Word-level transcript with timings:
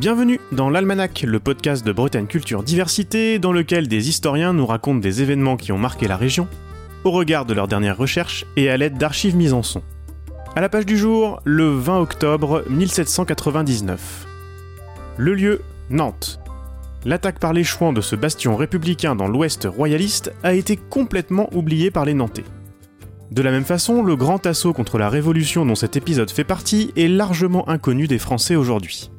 Bienvenue 0.00 0.40
dans 0.50 0.70
l'Almanach, 0.70 1.24
le 1.24 1.40
podcast 1.40 1.84
de 1.84 1.92
Bretagne 1.92 2.24
Culture 2.24 2.62
Diversité, 2.62 3.38
dans 3.38 3.52
lequel 3.52 3.86
des 3.86 4.08
historiens 4.08 4.54
nous 4.54 4.64
racontent 4.64 4.98
des 4.98 5.20
événements 5.20 5.58
qui 5.58 5.72
ont 5.72 5.78
marqué 5.78 6.08
la 6.08 6.16
région, 6.16 6.48
au 7.04 7.10
regard 7.10 7.44
de 7.44 7.52
leurs 7.52 7.68
dernières 7.68 7.98
recherches 7.98 8.46
et 8.56 8.70
à 8.70 8.78
l'aide 8.78 8.96
d'archives 8.96 9.36
mises 9.36 9.52
en 9.52 9.62
son. 9.62 9.82
À 10.56 10.62
la 10.62 10.70
page 10.70 10.86
du 10.86 10.96
jour, 10.96 11.42
le 11.44 11.68
20 11.68 11.98
octobre 11.98 12.64
1799. 12.70 14.26
Le 15.18 15.34
lieu, 15.34 15.60
Nantes. 15.90 16.40
L'attaque 17.04 17.38
par 17.38 17.52
les 17.52 17.62
Chouans 17.62 17.92
de 17.92 18.00
ce 18.00 18.16
bastion 18.16 18.56
républicain 18.56 19.14
dans 19.14 19.28
l'ouest 19.28 19.68
royaliste 19.70 20.32
a 20.42 20.54
été 20.54 20.76
complètement 20.78 21.54
oubliée 21.54 21.90
par 21.90 22.06
les 22.06 22.14
Nantais. 22.14 22.44
De 23.32 23.42
la 23.42 23.50
même 23.50 23.66
façon, 23.66 24.02
le 24.02 24.16
grand 24.16 24.46
assaut 24.46 24.72
contre 24.72 24.96
la 24.96 25.10
Révolution 25.10 25.66
dont 25.66 25.74
cet 25.74 25.98
épisode 25.98 26.30
fait 26.30 26.42
partie 26.42 26.90
est 26.96 27.06
largement 27.06 27.68
inconnu 27.68 28.06
des 28.06 28.18
Français 28.18 28.56
aujourd'hui. 28.56 29.10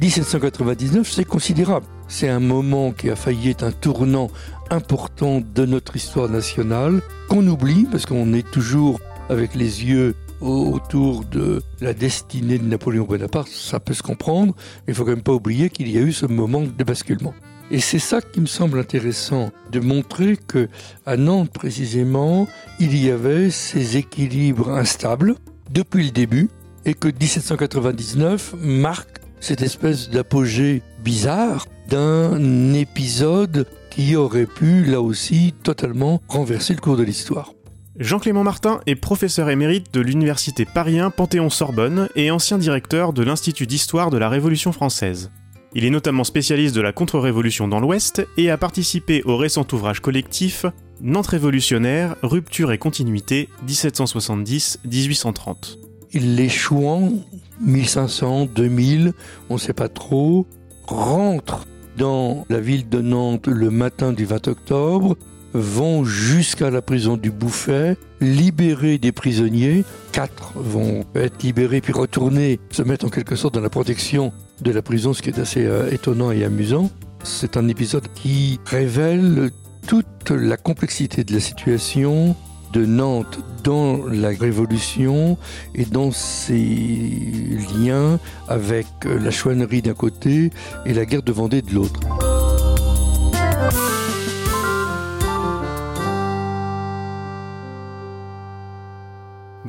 1799, 0.00 1.10
c'est 1.10 1.24
considérable. 1.24 1.86
C'est 2.08 2.28
un 2.28 2.40
moment 2.40 2.92
qui 2.92 3.10
a 3.10 3.16
failli 3.16 3.50
être 3.50 3.64
un 3.64 3.72
tournant 3.72 4.30
important 4.70 5.40
de 5.40 5.66
notre 5.66 5.96
histoire 5.96 6.28
nationale, 6.28 7.02
qu'on 7.28 7.46
oublie 7.46 7.86
parce 7.90 8.06
qu'on 8.06 8.32
est 8.32 8.48
toujours 8.50 9.00
avec 9.28 9.54
les 9.54 9.84
yeux 9.84 10.14
autour 10.40 11.24
de 11.24 11.62
la 11.80 11.92
destinée 11.92 12.58
de 12.58 12.64
Napoléon 12.64 13.04
Bonaparte, 13.04 13.48
ça 13.48 13.78
peut 13.78 13.94
se 13.94 14.02
comprendre, 14.02 14.54
mais 14.86 14.92
il 14.92 14.94
faut 14.94 15.04
quand 15.04 15.10
même 15.10 15.22
pas 15.22 15.32
oublier 15.32 15.70
qu'il 15.70 15.88
y 15.90 15.98
a 15.98 16.00
eu 16.00 16.12
ce 16.12 16.26
moment 16.26 16.62
de 16.62 16.84
basculement. 16.84 17.34
Et 17.70 17.78
c'est 17.78 18.00
ça 18.00 18.20
qui 18.20 18.40
me 18.40 18.46
semble 18.46 18.80
intéressant, 18.80 19.52
de 19.70 19.78
montrer 19.78 20.36
que 20.36 20.68
à 21.06 21.16
Nantes 21.16 21.52
précisément, 21.52 22.48
il 22.80 22.96
y 22.96 23.10
avait 23.10 23.50
ces 23.50 23.96
équilibres 23.96 24.70
instables 24.70 25.36
depuis 25.70 26.06
le 26.06 26.10
début, 26.10 26.48
et 26.84 26.94
que 26.94 27.08
1799 27.08 28.54
marque 28.58 29.20
cette 29.40 29.62
espèce 29.62 30.10
d'apogée 30.10 30.82
bizarre 31.02 31.66
d'un 31.88 32.74
épisode 32.74 33.66
qui 33.90 34.14
aurait 34.14 34.46
pu, 34.46 34.84
là 34.84 35.00
aussi, 35.00 35.52
totalement 35.62 36.22
renverser 36.28 36.74
le 36.74 36.80
cours 36.80 36.96
de 36.96 37.02
l'histoire. 37.02 37.52
Jean-Clément 37.98 38.44
Martin 38.44 38.80
est 38.86 38.94
professeur 38.94 39.50
émérite 39.50 39.92
de 39.92 40.00
l'université 40.00 40.64
Paris 40.64 41.00
Panthéon-Sorbonne 41.16 42.08
et 42.14 42.30
ancien 42.30 42.56
directeur 42.56 43.12
de 43.12 43.24
l'Institut 43.24 43.66
d'histoire 43.66 44.10
de 44.10 44.18
la 44.18 44.28
Révolution 44.28 44.70
française. 44.72 45.32
Il 45.74 45.84
est 45.84 45.90
notamment 45.90 46.24
spécialiste 46.24 46.74
de 46.74 46.80
la 46.80 46.92
contre-révolution 46.92 47.68
dans 47.68 47.80
l'Ouest 47.80 48.26
et 48.36 48.50
a 48.50 48.56
participé 48.56 49.22
au 49.24 49.36
récent 49.36 49.66
ouvrage 49.72 50.00
collectif 50.00 50.66
Nantes 51.02 51.28
révolutionnaire, 51.28 52.16
rupture 52.22 52.72
et 52.72 52.78
continuité 52.78 53.48
1770-1830 53.66 55.89
les 56.14 56.48
Chouans, 56.48 57.12
1500, 57.60 58.48
2000, 58.54 59.12
on 59.48 59.54
ne 59.54 59.58
sait 59.58 59.72
pas 59.72 59.88
trop, 59.88 60.46
rentrent 60.86 61.66
dans 61.96 62.46
la 62.48 62.60
ville 62.60 62.88
de 62.88 63.00
Nantes 63.00 63.46
le 63.46 63.70
matin 63.70 64.12
du 64.12 64.24
20 64.24 64.48
octobre, 64.48 65.16
vont 65.52 66.04
jusqu'à 66.04 66.70
la 66.70 66.80
prison 66.82 67.16
du 67.16 67.30
Bouffet, 67.30 67.96
libérer 68.20 68.98
des 68.98 69.12
prisonniers. 69.12 69.84
Quatre 70.12 70.52
vont 70.54 71.04
être 71.14 71.42
libérés 71.42 71.80
puis 71.80 71.92
retourner 71.92 72.60
se 72.70 72.82
mettre 72.82 73.06
en 73.06 73.08
quelque 73.08 73.36
sorte 73.36 73.54
dans 73.54 73.60
la 73.60 73.70
protection 73.70 74.32
de 74.60 74.70
la 74.70 74.82
prison, 74.82 75.12
ce 75.12 75.22
qui 75.22 75.30
est 75.30 75.38
assez 75.38 75.66
euh, 75.66 75.90
étonnant 75.90 76.30
et 76.30 76.44
amusant. 76.44 76.90
C'est 77.22 77.56
un 77.56 77.68
épisode 77.68 78.06
qui 78.14 78.60
révèle 78.64 79.50
toute 79.86 80.30
la 80.30 80.56
complexité 80.56 81.24
de 81.24 81.32
la 81.32 81.40
situation, 81.40 82.36
de 82.72 82.86
Nantes 82.86 83.40
dans 83.64 84.06
la 84.06 84.28
Révolution 84.28 85.38
et 85.74 85.84
dans 85.84 86.10
ses 86.10 87.58
liens 87.78 88.18
avec 88.48 88.86
la 89.04 89.30
chouannerie 89.30 89.82
d'un 89.82 89.94
côté 89.94 90.50
et 90.86 90.94
la 90.94 91.04
guerre 91.04 91.22
de 91.22 91.32
Vendée 91.32 91.62
de 91.62 91.74
l'autre. 91.74 92.00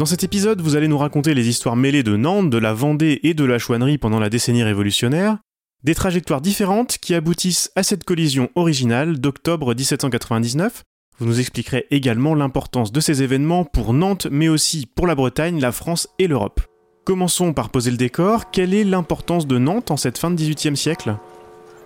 Dans 0.02 0.08
cet 0.08 0.24
épisode, 0.24 0.62
vous 0.62 0.76
allez 0.76 0.88
nous 0.88 0.98
raconter 0.98 1.36
les 1.36 1.48
histoires 1.48 1.76
mêlées 1.76 2.02
de 2.02 2.16
Nantes, 2.16 2.50
de 2.50 2.58
la 2.58 2.74
Vendée 2.74 3.20
et 3.22 3.36
de 3.36 3.46
la 3.46 3.60
chouannerie 3.60 4.00
pendant 4.00 4.20
la 4.20 4.30
décennie 4.30 4.64
révolutionnaire, 4.64 5.38
des 5.84 5.94
trajectoires 5.94 6.42
différentes 6.42 6.98
qui 6.98 7.14
aboutissent 7.14 7.72
à 7.76 7.84
cette 7.84 8.04
collision 8.04 8.50
originale 8.56 9.20
d'octobre 9.20 9.76
1799, 9.76 10.84
vous 11.22 11.28
nous 11.28 11.40
expliquerez 11.40 11.86
également 11.92 12.34
l'importance 12.34 12.92
de 12.92 13.00
ces 13.00 13.22
événements 13.22 13.64
pour 13.64 13.94
Nantes, 13.94 14.26
mais 14.32 14.50
aussi 14.50 14.88
pour 14.88 15.06
la 15.06 15.14
Bretagne, 15.14 15.60
la 15.60 15.72
France 15.72 16.08
et 16.18 16.26
l'Europe. 16.26 16.62
Commençons 17.06 17.54
par 17.54 17.70
poser 17.70 17.92
le 17.92 17.98
décor. 17.98 18.50
Quelle 18.50 18.74
est 18.74 18.84
l'importance 18.84 19.46
de 19.46 19.60
Nantes 19.60 19.92
en 19.92 19.98
cette 19.98 20.18
fin 20.18 20.32
de 20.32 20.36
XVIIIe 20.36 20.76
siècle? 20.76 21.16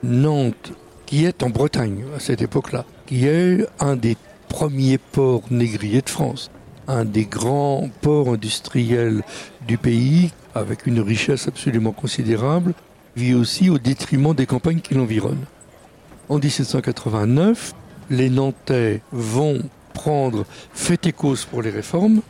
Nantes, 0.04 0.72
qui 1.06 1.26
est 1.26 1.44
en 1.44 1.50
Bretagne 1.50 2.06
à 2.16 2.22
cette 2.22 2.42
époque-là, 2.42 2.86
qui 3.08 3.28
est 3.28 3.68
un 3.82 3.98
des 3.98 4.16
premiers 4.48 4.98
ports 4.98 5.44
négriers 5.52 6.02
de 6.02 6.10
France, 6.10 6.50
un 6.88 7.04
des 7.04 7.26
grands 7.26 7.90
ports 8.00 8.30
industriels 8.30 9.22
du 9.68 9.78
pays, 9.78 10.32
avec 10.54 10.88
une 10.88 11.02
richesse 11.02 11.50
absolument 11.50 11.92
considérable, 11.92 12.74
vit 13.18 13.34
aussi 13.34 13.70
au 13.70 13.80
détriment 13.80 14.34
des 14.34 14.46
campagnes 14.46 14.80
qui 14.80 14.94
l'environnent. 14.94 15.46
En 16.30 16.40
1789, 16.40 17.74
les 18.10 18.30
Nantais 18.30 19.02
vont 19.12 19.62
prendre 19.94 20.46
fait 20.74 21.06
et 21.08 21.14
cause 21.14 21.46
pour 21.46 21.62
les 21.62 21.70
réformes 21.70 22.22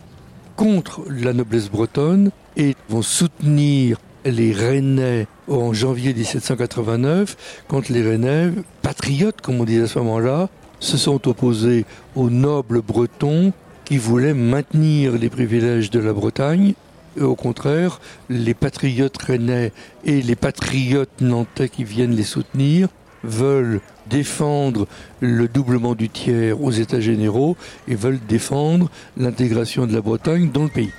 contre 0.56 1.02
la 1.10 1.34
noblesse 1.34 1.70
bretonne 1.70 2.32
et 2.56 2.76
vont 2.90 3.02
soutenir 3.02 3.98
les 4.24 4.54
Rennais 4.54 5.28
en 5.48 5.74
janvier 5.74 6.14
1789, 6.14 7.64
quand 7.68 7.90
les 7.90 8.02
Rennais, 8.02 8.52
patriotes 8.82 9.42
comme 9.42 9.62
on 9.62 9.66
disait 9.66 9.84
à 9.84 9.88
ce 9.88 10.00
moment-là, 10.00 10.50
se 10.80 10.98
sont 10.98 11.28
opposés 11.28 11.86
aux 12.16 12.30
nobles 12.30 12.82
bretons 12.82 13.54
qui 13.86 13.98
voulaient 13.98 14.34
maintenir 14.34 15.14
les 15.14 15.30
privilèges 15.30 15.92
de 15.92 16.00
la 16.00 16.14
Bretagne. 16.14 16.74
Et 17.18 17.22
au 17.22 17.36
contraire, 17.36 18.02
les 18.30 18.54
patriotes 18.54 19.18
rennais 19.18 19.72
et 20.04 20.22
les 20.22 20.36
patriotes 20.36 21.22
nantais 21.22 21.70
qui 21.70 21.84
viennent 21.84 22.16
les 22.16 22.24
soutenir 22.24 22.90
veulent 23.24 23.80
défendre 24.10 24.88
le 25.20 25.48
doublement 25.48 25.96
du 25.96 26.10
tiers 26.10 26.62
aux 26.62 26.72
États 26.72 27.00
généraux 27.00 27.58
et 27.88 27.96
veulent 27.96 28.20
défendre 28.28 28.90
l'intégration 29.18 29.86
de 29.86 29.94
la 29.94 30.02
Bretagne 30.02 30.50
dans 30.52 30.64
le 30.64 30.70
pays. 30.70 30.92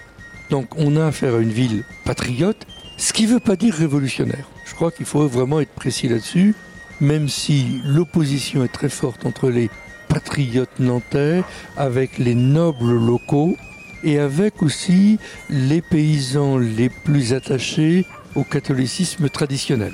Donc 0.50 0.66
on 0.76 0.96
a 0.96 1.06
affaire 1.06 1.34
à 1.34 1.38
une 1.38 1.50
ville 1.50 1.84
patriote, 2.04 2.66
ce 2.96 3.12
qui 3.12 3.26
ne 3.26 3.32
veut 3.34 3.40
pas 3.40 3.56
dire 3.56 3.74
révolutionnaire. 3.74 4.48
Je 4.64 4.74
crois 4.74 4.90
qu'il 4.90 5.06
faut 5.06 5.26
vraiment 5.26 5.60
être 5.60 5.74
précis 5.74 6.08
là-dessus, 6.08 6.54
même 7.00 7.28
si 7.28 7.80
l'opposition 7.84 8.64
est 8.64 8.72
très 8.72 8.88
forte 8.88 9.26
entre 9.26 9.50
les 9.50 9.70
patriotes 10.08 10.78
nantais 10.78 11.42
avec 11.76 12.18
les 12.18 12.34
nobles 12.34 12.92
locaux 12.92 13.56
et 14.04 14.18
avec 14.18 14.62
aussi 14.62 15.18
les 15.50 15.82
paysans 15.82 16.58
les 16.58 16.88
plus 16.88 17.32
attachés 17.32 18.06
au 18.34 18.44
catholicisme 18.44 19.28
traditionnel. 19.28 19.92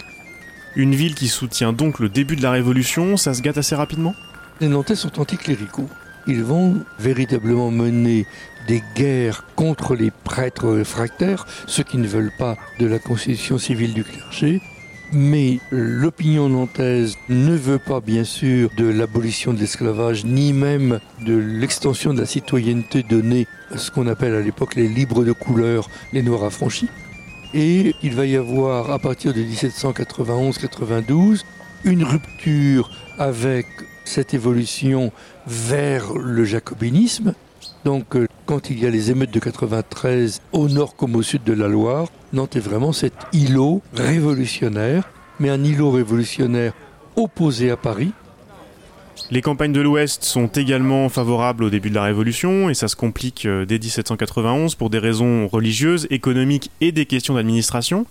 Une 0.74 0.94
ville 0.94 1.14
qui 1.14 1.28
soutient 1.28 1.74
donc 1.74 1.98
le 1.98 2.08
début 2.08 2.34
de 2.34 2.42
la 2.42 2.50
Révolution, 2.50 3.18
ça 3.18 3.34
se 3.34 3.42
gâte 3.42 3.58
assez 3.58 3.74
rapidement? 3.74 4.14
Les 4.60 4.68
Nantais 4.68 4.94
sont 4.94 5.20
anticléricaux. 5.20 5.88
Ils 6.26 6.42
vont 6.42 6.76
véritablement 6.98 7.70
mener 7.70 8.26
des 8.68 8.82
guerres 8.96 9.44
contre 9.54 9.94
les 9.94 10.10
prêtres 10.10 10.68
réfractaires, 10.68 11.46
ceux 11.66 11.82
qui 11.82 11.98
ne 11.98 12.06
veulent 12.06 12.32
pas 12.38 12.56
de 12.78 12.86
la 12.86 12.98
constitution 12.98 13.58
civile 13.58 13.92
du 13.92 14.02
clergé. 14.02 14.62
Mais 15.12 15.58
l'opinion 15.70 16.48
nantaise 16.48 17.16
ne 17.28 17.54
veut 17.54 17.78
pas, 17.78 18.00
bien 18.00 18.24
sûr, 18.24 18.70
de 18.74 18.86
l'abolition 18.86 19.52
de 19.52 19.58
l'esclavage, 19.58 20.24
ni 20.24 20.54
même 20.54 21.00
de 21.20 21.36
l'extension 21.36 22.14
de 22.14 22.20
la 22.20 22.26
citoyenneté 22.26 23.02
donnée 23.02 23.46
à 23.70 23.76
ce 23.76 23.90
qu'on 23.90 24.06
appelle 24.06 24.34
à 24.34 24.40
l'époque 24.40 24.74
les 24.74 24.88
libres 24.88 25.22
de 25.22 25.32
couleur, 25.32 25.90
les 26.14 26.22
noirs 26.22 26.44
affranchis. 26.44 26.88
Et 27.54 27.94
il 28.02 28.14
va 28.14 28.26
y 28.26 28.36
avoir, 28.36 28.90
à 28.90 28.98
partir 28.98 29.34
de 29.34 29.40
1791-92, 29.40 31.44
une 31.84 32.04
rupture 32.04 32.90
avec 33.18 33.66
cette 34.04 34.34
évolution 34.34 35.12
vers 35.46 36.14
le 36.14 36.44
jacobinisme. 36.44 37.34
Donc, 37.84 38.16
euh, 38.16 38.26
quand 38.46 38.70
il 38.70 38.80
y 38.80 38.86
a 38.86 38.90
les 38.90 39.10
émeutes 39.10 39.32
de 39.32 39.40
93 39.40 40.40
au 40.52 40.68
nord 40.68 40.96
comme 40.96 41.16
au 41.16 41.22
sud 41.22 41.44
de 41.44 41.52
la 41.52 41.68
Loire, 41.68 42.08
Nantes 42.32 42.56
est 42.56 42.60
vraiment 42.60 42.92
cet 42.92 43.14
îlot 43.32 43.82
révolutionnaire, 43.94 45.10
mais 45.38 45.50
un 45.50 45.62
îlot 45.62 45.90
révolutionnaire 45.90 46.72
opposé 47.16 47.70
à 47.70 47.76
Paris, 47.76 48.12
les 49.30 49.42
campagnes 49.42 49.72
de 49.72 49.80
l'Ouest 49.80 50.24
sont 50.24 50.46
également 50.48 51.08
favorables 51.08 51.64
au 51.64 51.70
début 51.70 51.90
de 51.90 51.94
la 51.94 52.02
Révolution 52.02 52.68
et 52.68 52.74
ça 52.74 52.88
se 52.88 52.96
complique 52.96 53.46
euh, 53.46 53.64
dès 53.64 53.78
1791 53.78 54.74
pour 54.74 54.90
des 54.90 54.98
raisons 54.98 55.48
religieuses, 55.48 56.06
économiques 56.10 56.70
et 56.80 56.92
des 56.92 57.06
questions 57.06 57.34
d'administration. 57.34 58.06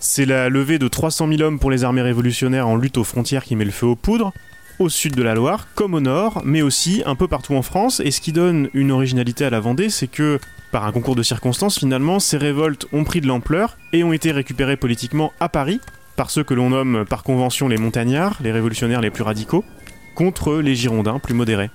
C'est 0.00 0.26
la 0.26 0.48
levée 0.48 0.78
de 0.78 0.88
300 0.88 1.28
000 1.28 1.42
hommes 1.42 1.58
pour 1.58 1.70
les 1.70 1.84
armées 1.84 2.02
révolutionnaires 2.02 2.68
en 2.68 2.76
lutte 2.76 2.98
aux 2.98 3.04
frontières 3.04 3.44
qui 3.44 3.56
met 3.56 3.64
le 3.64 3.70
feu 3.70 3.86
aux 3.86 3.96
poudres, 3.96 4.32
au 4.78 4.88
sud 4.88 5.14
de 5.14 5.22
la 5.22 5.34
Loire 5.34 5.68
comme 5.74 5.94
au 5.94 6.00
nord, 6.00 6.42
mais 6.44 6.62
aussi 6.62 7.02
un 7.06 7.14
peu 7.14 7.28
partout 7.28 7.54
en 7.54 7.62
France. 7.62 8.00
Et 8.00 8.10
ce 8.10 8.20
qui 8.20 8.32
donne 8.32 8.68
une 8.74 8.90
originalité 8.90 9.44
à 9.44 9.50
la 9.50 9.60
Vendée, 9.60 9.88
c'est 9.88 10.08
que, 10.08 10.38
par 10.72 10.84
un 10.84 10.92
concours 10.92 11.14
de 11.14 11.22
circonstances, 11.22 11.78
finalement, 11.78 12.18
ces 12.20 12.36
révoltes 12.36 12.86
ont 12.92 13.04
pris 13.04 13.20
de 13.20 13.26
l'ampleur 13.26 13.76
et 13.92 14.04
ont 14.04 14.12
été 14.12 14.32
récupérées 14.32 14.76
politiquement 14.76 15.32
à 15.40 15.48
Paris, 15.48 15.80
par 16.16 16.30
ceux 16.30 16.44
que 16.44 16.54
l'on 16.54 16.70
nomme 16.70 17.04
par 17.08 17.22
convention 17.22 17.68
les 17.68 17.76
montagnards, 17.76 18.38
les 18.42 18.52
révolutionnaires 18.52 19.00
les 19.00 19.10
plus 19.10 19.22
radicaux, 19.22 19.64
contre 20.14 20.56
les 20.56 20.74
Girondins 20.74 21.18
plus 21.18 21.34
modérés. 21.34 21.70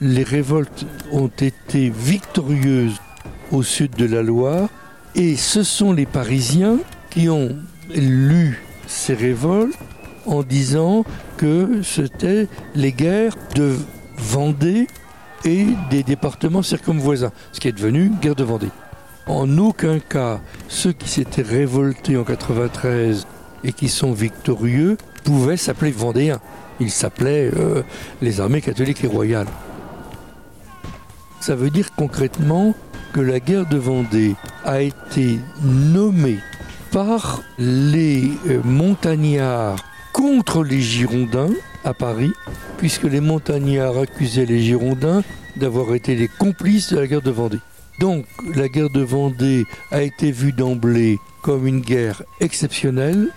Les 0.00 0.22
révoltes 0.22 0.86
ont 1.10 1.28
été 1.28 1.90
victorieuses 1.90 3.00
au 3.50 3.62
sud 3.62 3.92
de 3.96 4.06
la 4.06 4.22
Loire 4.22 4.68
et 5.14 5.36
ce 5.36 5.62
sont 5.62 5.92
les 5.92 6.06
Parisiens 6.06 6.78
qui 7.10 7.28
ont 7.28 7.56
lu 7.94 8.62
ces 8.86 9.14
révoltes 9.14 9.78
en 10.26 10.42
disant 10.42 11.04
que 11.36 11.82
c'était 11.82 12.48
les 12.74 12.92
guerres 12.92 13.36
de 13.54 13.76
Vendée 14.18 14.86
et 15.44 15.66
des 15.90 16.02
départements 16.02 16.62
circumvoisins, 16.62 17.32
ce 17.52 17.60
qui 17.60 17.68
est 17.68 17.72
devenu 17.72 18.10
guerre 18.20 18.34
de 18.34 18.44
Vendée. 18.44 18.70
En 19.26 19.58
aucun 19.58 19.98
cas, 19.98 20.40
ceux 20.68 20.92
qui 20.92 21.08
s'étaient 21.08 21.42
révoltés 21.42 22.16
en 22.16 22.24
93 22.24 23.26
et 23.64 23.72
qui 23.72 23.88
sont 23.88 24.12
victorieux 24.12 24.96
pouvaient 25.24 25.56
s'appeler 25.56 25.90
Vendéens. 25.90 26.40
Ils 26.80 26.90
s'appelaient 26.90 27.50
euh, 27.56 27.82
les 28.20 28.40
armées 28.40 28.60
catholiques 28.60 29.04
et 29.04 29.06
royales. 29.06 29.48
Ça 31.40 31.54
veut 31.54 31.70
dire 31.70 31.94
concrètement 31.94 32.74
que 33.12 33.20
la 33.20 33.40
guerre 33.40 33.66
de 33.66 33.76
Vendée 33.76 34.34
a 34.64 34.80
été 34.80 35.38
nommée 35.62 36.38
par 36.90 37.42
les 37.58 38.30
euh, 38.48 38.60
montagnards 38.64 39.84
contre 40.12 40.64
les 40.64 40.80
Girondins 40.80 41.50
à 41.84 41.94
Paris, 41.94 42.32
puisque 42.78 43.04
les 43.04 43.20
montagnards 43.20 43.98
accusaient 43.98 44.46
les 44.46 44.60
Girondins 44.60 45.22
d'avoir 45.56 45.94
été 45.94 46.14
les 46.14 46.28
complices 46.28 46.92
de 46.92 46.98
la 46.98 47.06
guerre 47.06 47.22
de 47.22 47.30
Vendée. 47.30 47.60
Donc 48.00 48.26
la 48.54 48.68
guerre 48.68 48.90
de 48.90 49.02
Vendée 49.02 49.66
a 49.90 50.02
été 50.02 50.30
vue 50.30 50.52
d'emblée 50.52 51.18
comme 51.42 51.66
une 51.66 51.80
guerre 51.80 52.22
exceptionnelle, 52.40 53.28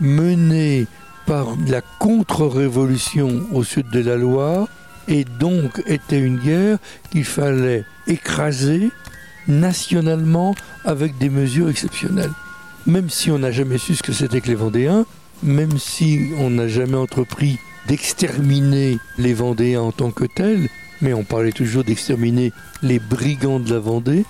menée 0.00 0.86
par 1.28 1.58
la 1.68 1.82
contre-révolution 1.82 3.42
au 3.52 3.62
sud 3.62 3.90
de 3.90 4.00
la 4.00 4.16
Loire, 4.16 4.66
et 5.08 5.24
donc 5.24 5.82
était 5.86 6.18
une 6.18 6.38
guerre 6.38 6.78
qu'il 7.10 7.24
fallait 7.24 7.84
écraser 8.06 8.90
nationalement 9.46 10.54
avec 10.86 11.18
des 11.18 11.28
mesures 11.28 11.68
exceptionnelles. 11.68 12.32
Même 12.86 13.10
si 13.10 13.30
on 13.30 13.38
n'a 13.38 13.50
jamais 13.50 13.76
su 13.76 13.94
ce 13.94 14.02
que 14.02 14.14
c'était 14.14 14.40
que 14.40 14.48
les 14.48 14.54
Vendéens, 14.54 15.04
même 15.42 15.78
si 15.78 16.30
on 16.38 16.48
n'a 16.48 16.66
jamais 16.66 16.96
entrepris 16.96 17.58
d'exterminer 17.88 18.98
les 19.18 19.34
Vendéens 19.34 19.82
en 19.82 19.92
tant 19.92 20.10
que 20.10 20.24
tels, 20.24 20.70
mais 21.02 21.12
on 21.12 21.24
parlait 21.24 21.52
toujours 21.52 21.84
d'exterminer 21.84 22.52
les 22.82 22.98
brigands 22.98 23.60
de 23.60 23.70
la 23.70 23.80
Vendée, 23.80 24.24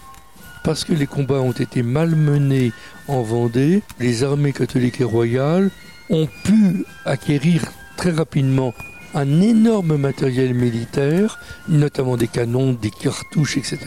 parce 0.64 0.82
que 0.82 0.94
les 0.94 1.06
combats 1.06 1.42
ont 1.42 1.52
été 1.52 1.84
mal 1.84 2.16
menés 2.16 2.72
en 3.06 3.22
Vendée, 3.22 3.82
les 4.00 4.24
armées 4.24 4.52
catholiques 4.52 5.00
et 5.00 5.04
royales 5.04 5.70
ont 6.10 6.28
pu 6.44 6.84
acquérir 7.04 7.62
très 7.96 8.10
rapidement 8.10 8.74
un 9.14 9.40
énorme 9.40 9.96
matériel 9.96 10.54
militaire, 10.54 11.38
notamment 11.68 12.16
des 12.16 12.28
canons, 12.28 12.72
des 12.72 12.90
cartouches, 12.90 13.56
etc. 13.56 13.78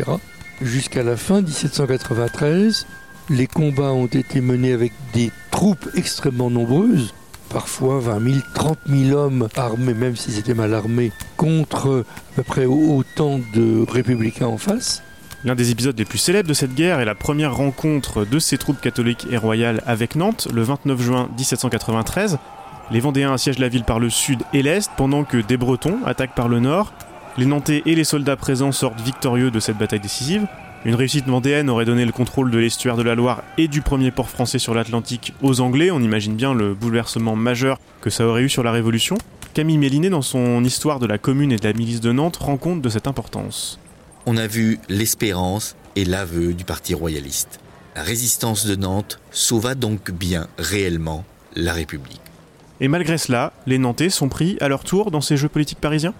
Jusqu'à 0.61 1.03
la 1.03 1.17
fin 1.17 1.41
1793, 1.41 2.85
les 3.29 3.47
combats 3.47 3.93
ont 3.93 4.07
été 4.07 4.41
menés 4.41 4.73
avec 4.73 4.91
des 5.13 5.31
troupes 5.51 5.87
extrêmement 5.95 6.49
nombreuses, 6.49 7.13
parfois 7.49 7.99
20 7.99 8.23
000, 8.23 8.35
30 8.53 8.77
000 8.87 9.17
hommes 9.17 9.47
armés, 9.55 9.93
même 9.93 10.15
s'ils 10.15 10.37
étaient 10.37 10.53
mal 10.53 10.73
armés, 10.73 11.11
contre 11.37 12.03
à 12.33 12.35
peu 12.35 12.43
près 12.43 12.65
autant 12.65 13.39
de 13.53 13.85
républicains 13.89 14.47
en 14.47 14.57
face. 14.57 15.01
L'un 15.43 15.55
des 15.55 15.71
épisodes 15.71 15.97
les 15.97 16.05
plus 16.05 16.19
célèbres 16.19 16.47
de 16.47 16.53
cette 16.53 16.75
guerre 16.75 16.99
est 16.99 17.05
la 17.05 17.15
première 17.15 17.55
rencontre 17.55 18.25
de 18.25 18.37
ces 18.37 18.59
troupes 18.59 18.79
catholiques 18.79 19.25
et 19.31 19.37
royales 19.37 19.81
avec 19.87 20.15
Nantes, 20.15 20.47
le 20.53 20.61
29 20.61 21.01
juin 21.01 21.29
1793. 21.35 22.37
Les 22.91 22.99
Vendéens 22.99 23.33
assiègent 23.33 23.57
la 23.57 23.67
ville 23.67 23.83
par 23.83 23.99
le 23.99 24.11
sud 24.11 24.43
et 24.53 24.61
l'est, 24.61 24.91
pendant 24.97 25.23
que 25.23 25.37
des 25.37 25.57
Bretons 25.57 25.97
attaquent 26.05 26.35
par 26.35 26.47
le 26.47 26.59
nord. 26.59 26.93
Les 27.39 27.47
Nantais 27.47 27.81
et 27.87 27.95
les 27.95 28.03
soldats 28.03 28.35
présents 28.35 28.71
sortent 28.71 29.01
victorieux 29.01 29.49
de 29.49 29.59
cette 29.59 29.79
bataille 29.79 29.99
décisive. 29.99 30.45
Une 30.85 30.93
réussite 30.93 31.25
vendéenne 31.25 31.71
aurait 31.71 31.85
donné 31.85 32.05
le 32.05 32.11
contrôle 32.11 32.51
de 32.51 32.59
l'estuaire 32.59 32.95
de 32.95 33.01
la 33.01 33.15
Loire 33.15 33.41
et 33.57 33.67
du 33.67 33.81
premier 33.81 34.11
port 34.11 34.29
français 34.29 34.59
sur 34.59 34.75
l'Atlantique 34.75 35.33
aux 35.41 35.59
Anglais. 35.59 35.89
On 35.89 36.01
imagine 36.01 36.35
bien 36.35 36.53
le 36.53 36.75
bouleversement 36.75 37.35
majeur 37.35 37.79
que 38.01 38.11
ça 38.11 38.27
aurait 38.27 38.43
eu 38.43 38.49
sur 38.49 38.61
la 38.61 38.71
Révolution. 38.71 39.17
Camille 39.55 39.79
Mélinet, 39.79 40.09
dans 40.09 40.21
son 40.21 40.63
Histoire 40.63 40.99
de 40.99 41.07
la 41.07 41.17
Commune 41.17 41.51
et 41.51 41.57
de 41.57 41.67
la 41.67 41.73
milice 41.73 41.99
de 41.99 42.11
Nantes, 42.11 42.37
rend 42.37 42.57
compte 42.57 42.81
de 42.81 42.89
cette 42.89 43.07
importance. 43.07 43.79
On 44.27 44.37
a 44.37 44.45
vu 44.45 44.77
l'espérance 44.87 45.75
et 45.95 46.05
l'aveu 46.05 46.53
du 46.53 46.63
parti 46.63 46.93
royaliste. 46.93 47.59
La 47.95 48.03
résistance 48.03 48.67
de 48.67 48.75
Nantes 48.75 49.19
sauva 49.31 49.73
donc 49.73 50.11
bien 50.11 50.47
réellement 50.59 51.25
la 51.55 51.73
République. 51.73 52.21
Et 52.79 52.87
malgré 52.87 53.17
cela, 53.17 53.51
les 53.65 53.79
Nantais 53.79 54.11
sont 54.11 54.29
pris 54.29 54.57
à 54.61 54.67
leur 54.67 54.83
tour 54.83 55.09
dans 55.09 55.21
ces 55.21 55.37
jeux 55.37 55.49
politiques 55.49 55.81
parisiens? 55.81 56.13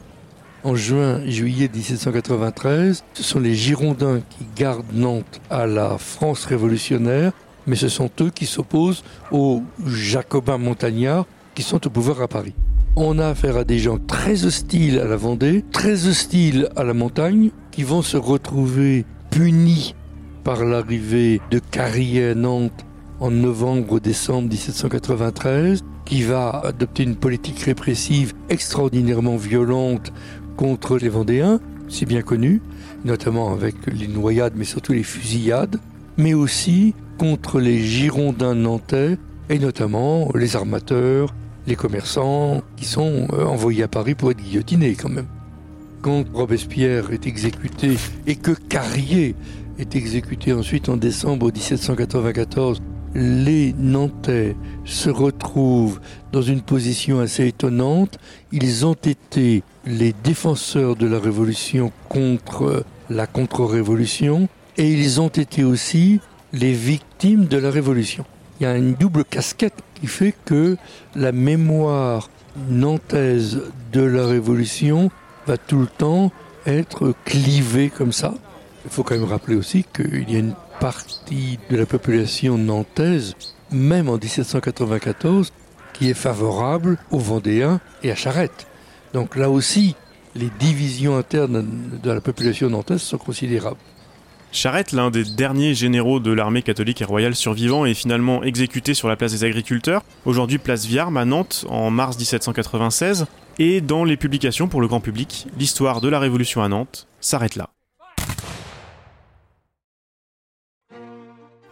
En 0.63 0.75
juin-juillet 0.75 1.69
1793. 1.71 3.03
Ce 3.13 3.23
sont 3.23 3.39
les 3.39 3.53
Girondins 3.53 4.21
qui 4.31 4.45
gardent 4.55 4.93
Nantes 4.93 5.39
à 5.51 5.67
la 5.67 5.99
France 5.99 6.45
révolutionnaire, 6.45 7.33
mais 7.67 7.75
ce 7.75 7.87
sont 7.87 8.09
eux 8.19 8.31
qui 8.31 8.47
s'opposent 8.47 9.03
aux 9.31 9.61
Jacobins 9.85 10.57
montagnards 10.57 11.27
qui 11.53 11.61
sont 11.61 11.85
au 11.85 11.89
pouvoir 11.91 12.21
à 12.23 12.27
Paris. 12.27 12.53
On 12.95 13.19
a 13.19 13.27
affaire 13.27 13.57
à 13.57 13.63
des 13.63 13.77
gens 13.77 13.99
très 13.99 14.43
hostiles 14.45 14.99
à 14.99 15.05
la 15.05 15.15
Vendée, 15.15 15.63
très 15.71 16.07
hostiles 16.07 16.67
à 16.75 16.83
la 16.83 16.93
montagne, 16.93 17.51
qui 17.71 17.83
vont 17.83 18.01
se 18.01 18.17
retrouver 18.17 19.05
punis 19.29 19.95
par 20.43 20.65
l'arrivée 20.65 21.41
de 21.51 21.59
Carrier 21.59 22.29
à 22.29 22.35
Nantes 22.35 22.85
en 23.19 23.31
novembre-décembre 23.31 24.49
1793, 24.49 25.83
qui 26.05 26.23
va 26.23 26.49
adopter 26.49 27.03
une 27.03 27.15
politique 27.15 27.59
répressive 27.59 28.33
extraordinairement 28.49 29.37
violente 29.37 30.11
contre 30.57 30.97
les 30.97 31.09
Vendéens, 31.09 31.59
c'est 31.87 32.05
bien 32.05 32.21
connu, 32.21 32.61
notamment 33.05 33.53
avec 33.53 33.75
les 33.87 34.07
noyades, 34.07 34.53
mais 34.55 34.65
surtout 34.65 34.93
les 34.93 35.03
fusillades, 35.03 35.77
mais 36.17 36.33
aussi 36.33 36.93
contre 37.17 37.59
les 37.59 37.79
Girondins 37.79 38.55
nantais, 38.55 39.17
et 39.49 39.59
notamment 39.59 40.31
les 40.33 40.55
armateurs, 40.55 41.33
les 41.67 41.75
commerçants, 41.75 42.61
qui 42.75 42.85
sont 42.85 43.27
euh, 43.33 43.45
envoyés 43.45 43.83
à 43.83 43.87
Paris 43.87 44.15
pour 44.15 44.31
être 44.31 44.41
guillotinés 44.41 44.95
quand 44.95 45.09
même. 45.09 45.27
Quand 46.01 46.25
Robespierre 46.33 47.11
est 47.11 47.27
exécuté 47.27 47.97
et 48.25 48.35
que 48.35 48.51
Carrier 48.51 49.35
est 49.77 49.95
exécuté 49.95 50.51
ensuite 50.51 50.89
en 50.89 50.97
décembre 50.97 51.51
1794 51.51 52.81
les 53.13 53.73
Nantais 53.77 54.55
se 54.85 55.09
retrouvent 55.09 55.99
dans 56.31 56.41
une 56.41 56.61
position 56.61 57.19
assez 57.19 57.47
étonnante. 57.47 58.17
Ils 58.51 58.85
ont 58.85 58.93
été 58.95 59.63
les 59.85 60.13
défenseurs 60.23 60.95
de 60.95 61.05
la 61.05 61.19
Révolution 61.19 61.91
contre 62.09 62.83
la 63.09 63.27
contre-révolution 63.27 64.47
et 64.77 64.89
ils 64.91 65.21
ont 65.21 65.27
été 65.27 65.63
aussi 65.63 66.19
les 66.53 66.73
victimes 66.73 67.45
de 67.45 67.57
la 67.57 67.69
Révolution. 67.69 68.25
Il 68.59 68.63
y 68.63 68.65
a 68.65 68.75
une 68.75 68.93
double 68.93 69.25
casquette 69.25 69.81
qui 69.99 70.07
fait 70.07 70.33
que 70.45 70.77
la 71.15 71.31
mémoire 71.31 72.29
nantaise 72.69 73.61
de 73.91 74.01
la 74.01 74.25
Révolution 74.25 75.11
va 75.47 75.57
tout 75.57 75.79
le 75.79 75.87
temps 75.87 76.31
être 76.65 77.13
clivée 77.25 77.89
comme 77.89 78.11
ça. 78.11 78.33
Il 78.85 78.91
faut 78.91 79.03
quand 79.03 79.15
même 79.15 79.25
rappeler 79.25 79.55
aussi 79.55 79.85
qu'il 79.93 80.29
y 80.29 80.35
a 80.35 80.39
une 80.39 80.55
partie 80.79 81.59
de 81.69 81.77
la 81.77 81.85
population 81.85 82.57
nantaise, 82.57 83.35
même 83.71 84.09
en 84.09 84.17
1794, 84.17 85.51
qui 85.93 86.09
est 86.09 86.15
favorable 86.15 86.97
aux 87.11 87.19
Vendéens 87.19 87.79
et 88.03 88.11
à 88.11 88.15
Charette. 88.15 88.67
Donc 89.13 89.35
là 89.35 89.49
aussi, 89.49 89.95
les 90.35 90.49
divisions 90.59 91.17
internes 91.17 91.65
de 92.01 92.11
la 92.11 92.21
population 92.21 92.69
nantaise 92.69 93.01
sont 93.01 93.17
considérables. 93.17 93.77
Charette, 94.53 94.91
l'un 94.91 95.11
des 95.11 95.23
derniers 95.23 95.73
généraux 95.73 96.19
de 96.19 96.31
l'armée 96.31 96.61
catholique 96.61 97.01
et 97.01 97.05
royale 97.05 97.35
survivant, 97.35 97.85
est 97.85 97.93
finalement 97.93 98.43
exécuté 98.43 98.93
sur 98.93 99.07
la 99.07 99.15
place 99.15 99.31
des 99.31 99.45
agriculteurs, 99.45 100.03
aujourd'hui 100.25 100.57
place 100.57 100.85
Viarme 100.85 101.15
à 101.15 101.23
Nantes, 101.23 101.65
en 101.69 101.89
mars 101.89 102.17
1796, 102.17 103.27
et 103.59 103.79
dans 103.79 104.03
les 104.03 104.17
publications 104.17 104.67
pour 104.67 104.81
le 104.81 104.89
grand 104.89 104.99
public, 104.99 105.47
l'histoire 105.57 106.01
de 106.01 106.09
la 106.09 106.19
Révolution 106.19 106.61
à 106.61 106.67
Nantes 106.67 107.07
s'arrête 107.21 107.55
là. 107.55 107.69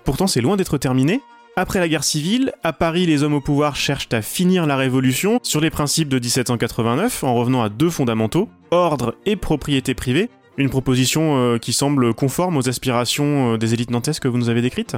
Pourtant, 0.06 0.28
c'est 0.28 0.42
loin 0.42 0.56
d'être 0.56 0.78
terminé. 0.78 1.22
Après 1.58 1.80
la 1.80 1.90
guerre 1.90 2.06
civile, 2.06 2.54
à 2.64 2.72
Paris, 2.72 3.06
les 3.06 3.24
hommes 3.24 3.34
au 3.34 3.42
pouvoir 3.42 3.76
cherchent 3.76 4.08
à 4.14 4.22
finir 4.22 4.66
la 4.66 4.78
révolution 4.78 5.42
sur 5.44 5.60
les 5.60 5.70
principes 5.70 6.08
de 6.08 6.18
1789 6.18 7.26
en 7.26 7.36
revenant 7.36 7.62
à 7.62 7.68
deux 7.68 7.90
fondamentaux, 7.90 8.48
ordre 8.72 9.16
et 9.26 9.36
propriété 9.36 9.94
privée, 9.94 10.30
une 10.60 10.70
proposition 10.70 11.38
euh, 11.38 11.58
qui 11.58 11.74
semble 11.74 12.14
conforme 12.14 12.58
aux 12.58 12.68
aspirations 12.68 13.54
euh, 13.54 13.58
des 13.58 13.74
élites 13.74 13.92
nantaises 13.92 14.20
que 14.20 14.28
vous 14.28 14.38
nous 14.38 14.50
avez 14.50 14.62
décrites? 14.62 14.98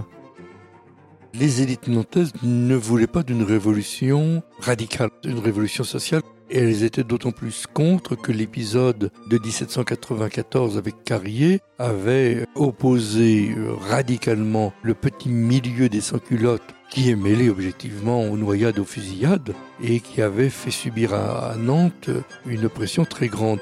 Les 1.33 1.61
élites 1.61 1.87
nantaises 1.87 2.33
ne 2.43 2.75
voulaient 2.75 3.07
pas 3.07 3.23
d'une 3.23 3.43
révolution 3.43 4.43
radicale, 4.59 5.11
d'une 5.23 5.39
révolution 5.39 5.83
sociale. 5.83 6.23
Et 6.49 6.57
elles 6.57 6.83
étaient 6.83 7.05
d'autant 7.05 7.31
plus 7.31 7.65
contre 7.65 8.15
que 8.15 8.33
l'épisode 8.33 9.11
de 9.29 9.37
1794 9.37 10.77
avec 10.77 11.01
Carrier 11.05 11.61
avait 11.79 12.45
opposé 12.55 13.53
euh, 13.55 13.73
radicalement 13.73 14.73
le 14.83 14.93
petit 14.93 15.29
milieu 15.29 15.87
des 15.87 16.01
sans-culottes 16.01 16.75
qui 16.89 17.09
est 17.09 17.15
mêlé 17.15 17.49
objectivement 17.49 18.23
aux 18.23 18.35
noyades, 18.35 18.79
aux 18.79 18.83
fusillades, 18.83 19.53
et 19.81 20.01
qui 20.01 20.21
avait 20.21 20.49
fait 20.49 20.71
subir 20.71 21.13
à 21.13 21.55
Nantes 21.57 22.09
une 22.45 22.65
oppression 22.65 23.05
très 23.05 23.27
grande. 23.27 23.61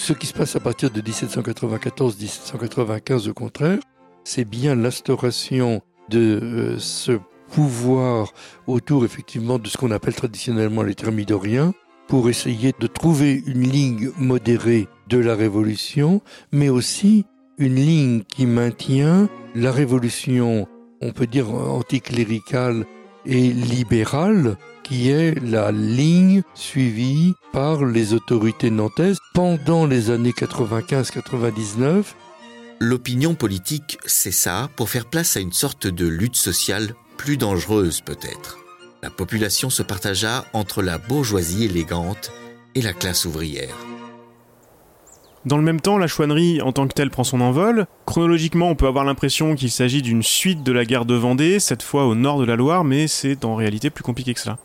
Ce 0.00 0.12
qui 0.12 0.28
se 0.28 0.32
passe 0.32 0.54
à 0.54 0.60
partir 0.60 0.90
de 0.90 1.00
1794-1795, 1.02 3.28
au 3.28 3.34
contraire, 3.34 3.80
c'est 4.22 4.44
bien 4.44 4.76
l'instauration 4.76 5.82
de 6.08 6.38
euh, 6.40 6.78
ce 6.78 7.18
pouvoir 7.50 8.32
autour 8.68 9.04
effectivement 9.04 9.58
de 9.58 9.66
ce 9.66 9.76
qu'on 9.76 9.90
appelle 9.90 10.14
traditionnellement 10.14 10.82
les 10.82 10.94
thermidoriens, 10.94 11.72
pour 12.06 12.30
essayer 12.30 12.72
de 12.78 12.86
trouver 12.86 13.42
une 13.44 13.68
ligne 13.68 14.12
modérée 14.16 14.86
de 15.08 15.18
la 15.18 15.34
révolution, 15.34 16.22
mais 16.52 16.68
aussi 16.68 17.24
une 17.58 17.74
ligne 17.74 18.22
qui 18.22 18.46
maintient 18.46 19.28
la 19.56 19.72
révolution, 19.72 20.68
on 21.02 21.10
peut 21.10 21.26
dire 21.26 21.52
anticléricale 21.52 22.86
et 23.26 23.50
libérale, 23.50 24.56
qui 24.88 25.10
est 25.10 25.38
la 25.42 25.70
ligne 25.70 26.42
suivie 26.54 27.34
par 27.52 27.84
les 27.84 28.14
autorités 28.14 28.70
nantaises 28.70 29.18
pendant 29.34 29.86
les 29.86 30.10
années 30.10 30.32
95-99. 30.32 32.04
L'opinion 32.80 33.34
politique 33.34 33.98
cessa 34.06 34.68
pour 34.76 34.88
faire 34.88 35.06
place 35.06 35.36
à 35.36 35.40
une 35.40 35.52
sorte 35.52 35.86
de 35.86 36.06
lutte 36.06 36.36
sociale 36.36 36.94
plus 37.16 37.36
dangereuse 37.36 38.00
peut-être 38.00 38.58
la 39.02 39.10
population 39.10 39.70
se 39.70 39.82
partagea 39.82 40.44
entre 40.52 40.82
la 40.82 40.98
bourgeoisie 40.98 41.64
élégante 41.64 42.32
et 42.74 42.82
la 42.82 42.92
classe 42.92 43.24
ouvrière. 43.24 43.74
Dans 45.44 45.56
le 45.56 45.62
même 45.62 45.80
temps, 45.80 45.98
la 45.98 46.08
chouannerie 46.08 46.60
en 46.60 46.72
tant 46.72 46.88
que 46.88 46.94
telle 46.94 47.10
prend 47.10 47.24
son 47.24 47.40
envol. 47.40 47.86
Chronologiquement, 48.06 48.68
on 48.68 48.74
peut 48.74 48.88
avoir 48.88 49.04
l'impression 49.04 49.54
qu'il 49.54 49.70
s'agit 49.70 50.02
d'une 50.02 50.22
suite 50.22 50.62
de 50.62 50.72
la 50.72 50.84
guerre 50.84 51.04
de 51.04 51.14
Vendée, 51.14 51.60
cette 51.60 51.82
fois 51.82 52.06
au 52.06 52.14
nord 52.14 52.40
de 52.40 52.44
la 52.44 52.56
Loire, 52.56 52.84
mais 52.84 53.06
c'est 53.06 53.44
en 53.44 53.54
réalité 53.54 53.88
plus 53.88 54.02
compliqué 54.02 54.34
que 54.34 54.40
cela. 54.40 54.58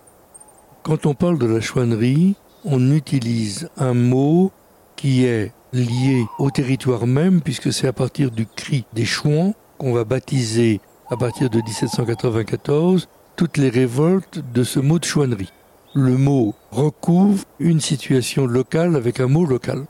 Quand 0.84 1.06
on 1.06 1.14
parle 1.14 1.38
de 1.38 1.46
la 1.46 1.62
chouannerie, 1.62 2.36
on 2.66 2.92
utilise 2.92 3.70
un 3.78 3.94
mot 3.94 4.52
qui 4.98 5.24
est 5.24 5.54
lié 5.72 6.26
au 6.40 6.52
territoire 6.52 7.08
même, 7.08 7.40
puisque 7.40 7.72
c'est 7.72 7.88
à 7.88 7.94
partir 7.94 8.32
du 8.32 8.46
cri 8.46 8.84
des 8.92 9.06
chouans 9.06 9.56
qu'on 9.78 9.94
va 9.94 10.04
baptiser 10.04 10.82
à 11.10 11.16
partir 11.16 11.50
de 11.50 11.62
1794 11.62 13.08
toutes 13.38 13.56
les 13.56 13.70
révoltes 13.70 14.44
de 14.54 14.64
ce 14.66 14.82
mot 14.82 15.00
de 15.00 15.06
chouannerie. 15.06 15.54
Le 15.96 16.18
mot 16.18 16.54
recouvre 16.72 17.46
une 17.60 17.80
situation 17.80 18.46
locale 18.46 18.98
avec 18.98 19.22
un 19.22 19.28
mot 19.28 19.46
local. 19.46 19.86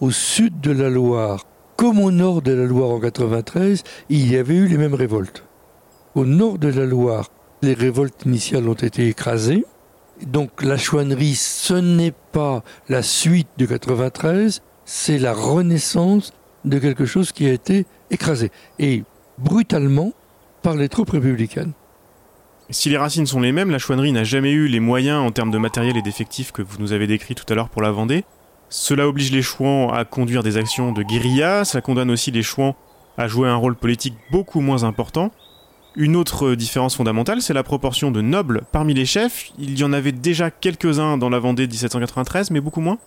Au 0.00 0.12
sud 0.12 0.60
de 0.60 0.70
la 0.70 0.90
Loire, 0.90 1.44
comme 1.76 1.98
au 1.98 2.12
nord 2.12 2.40
de 2.40 2.52
la 2.52 2.66
Loire 2.66 2.90
en 2.90 3.00
93, 3.00 3.82
il 4.10 4.30
y 4.30 4.36
avait 4.36 4.54
eu 4.54 4.68
les 4.68 4.78
mêmes 4.78 4.94
révoltes. 4.94 5.42
Au 6.14 6.24
nord 6.24 6.58
de 6.58 6.68
la 6.68 6.86
Loire, 6.86 7.30
les 7.62 7.74
révoltes 7.74 8.24
initiales 8.26 8.68
ont 8.68 8.74
été 8.74 9.08
écrasées. 9.08 9.64
Donc 10.22 10.62
la 10.62 10.76
chouannerie, 10.76 11.34
ce 11.34 11.74
n'est 11.74 12.14
pas 12.32 12.62
la 12.88 13.02
suite 13.02 13.48
de 13.58 13.66
93, 13.66 14.62
c'est 14.84 15.18
la 15.18 15.32
renaissance 15.32 16.32
de 16.64 16.78
quelque 16.78 17.06
chose 17.06 17.32
qui 17.32 17.46
a 17.46 17.52
été 17.52 17.86
écrasé. 18.10 18.50
Et 18.78 19.04
brutalement 19.38 20.12
par 20.62 20.76
les 20.76 20.88
troupes 20.88 21.10
républicaines. 21.10 21.72
Si 22.70 22.88
les 22.88 22.96
racines 22.96 23.26
sont 23.26 23.40
les 23.40 23.52
mêmes, 23.52 23.70
la 23.70 23.78
chouannerie 23.78 24.12
n'a 24.12 24.24
jamais 24.24 24.52
eu 24.52 24.68
les 24.68 24.80
moyens 24.80 25.18
en 25.18 25.30
termes 25.30 25.50
de 25.50 25.58
matériel 25.58 25.96
et 25.98 26.02
d'effectifs 26.02 26.50
que 26.50 26.62
vous 26.62 26.78
nous 26.78 26.92
avez 26.92 27.06
décrits 27.06 27.34
tout 27.34 27.44
à 27.52 27.54
l'heure 27.54 27.68
pour 27.68 27.82
la 27.82 27.90
Vendée. 27.90 28.24
Cela 28.70 29.06
oblige 29.06 29.30
les 29.30 29.42
chouans 29.42 29.92
à 29.92 30.04
conduire 30.04 30.42
des 30.42 30.56
actions 30.56 30.90
de 30.92 31.02
guérilla, 31.02 31.64
ça 31.64 31.82
condamne 31.82 32.10
aussi 32.10 32.30
les 32.30 32.42
chouans 32.42 32.74
à 33.18 33.28
jouer 33.28 33.48
un 33.48 33.56
rôle 33.56 33.76
politique 33.76 34.14
beaucoup 34.30 34.60
moins 34.60 34.82
important. 34.84 35.30
Une 35.96 36.16
autre 36.16 36.56
différence 36.56 36.96
fondamentale, 36.96 37.40
c'est 37.40 37.54
la 37.54 37.62
proportion 37.62 38.10
de 38.10 38.20
nobles 38.20 38.62
parmi 38.72 38.94
les 38.94 39.06
chefs. 39.06 39.52
Il 39.58 39.78
y 39.78 39.84
en 39.84 39.92
avait 39.92 40.10
déjà 40.10 40.50
quelques-uns 40.50 41.18
dans 41.18 41.30
la 41.30 41.38
Vendée 41.38 41.68
de 41.68 41.72
1793, 41.72 42.50
mais 42.50 42.60
beaucoup 42.60 42.80
moins. 42.80 42.98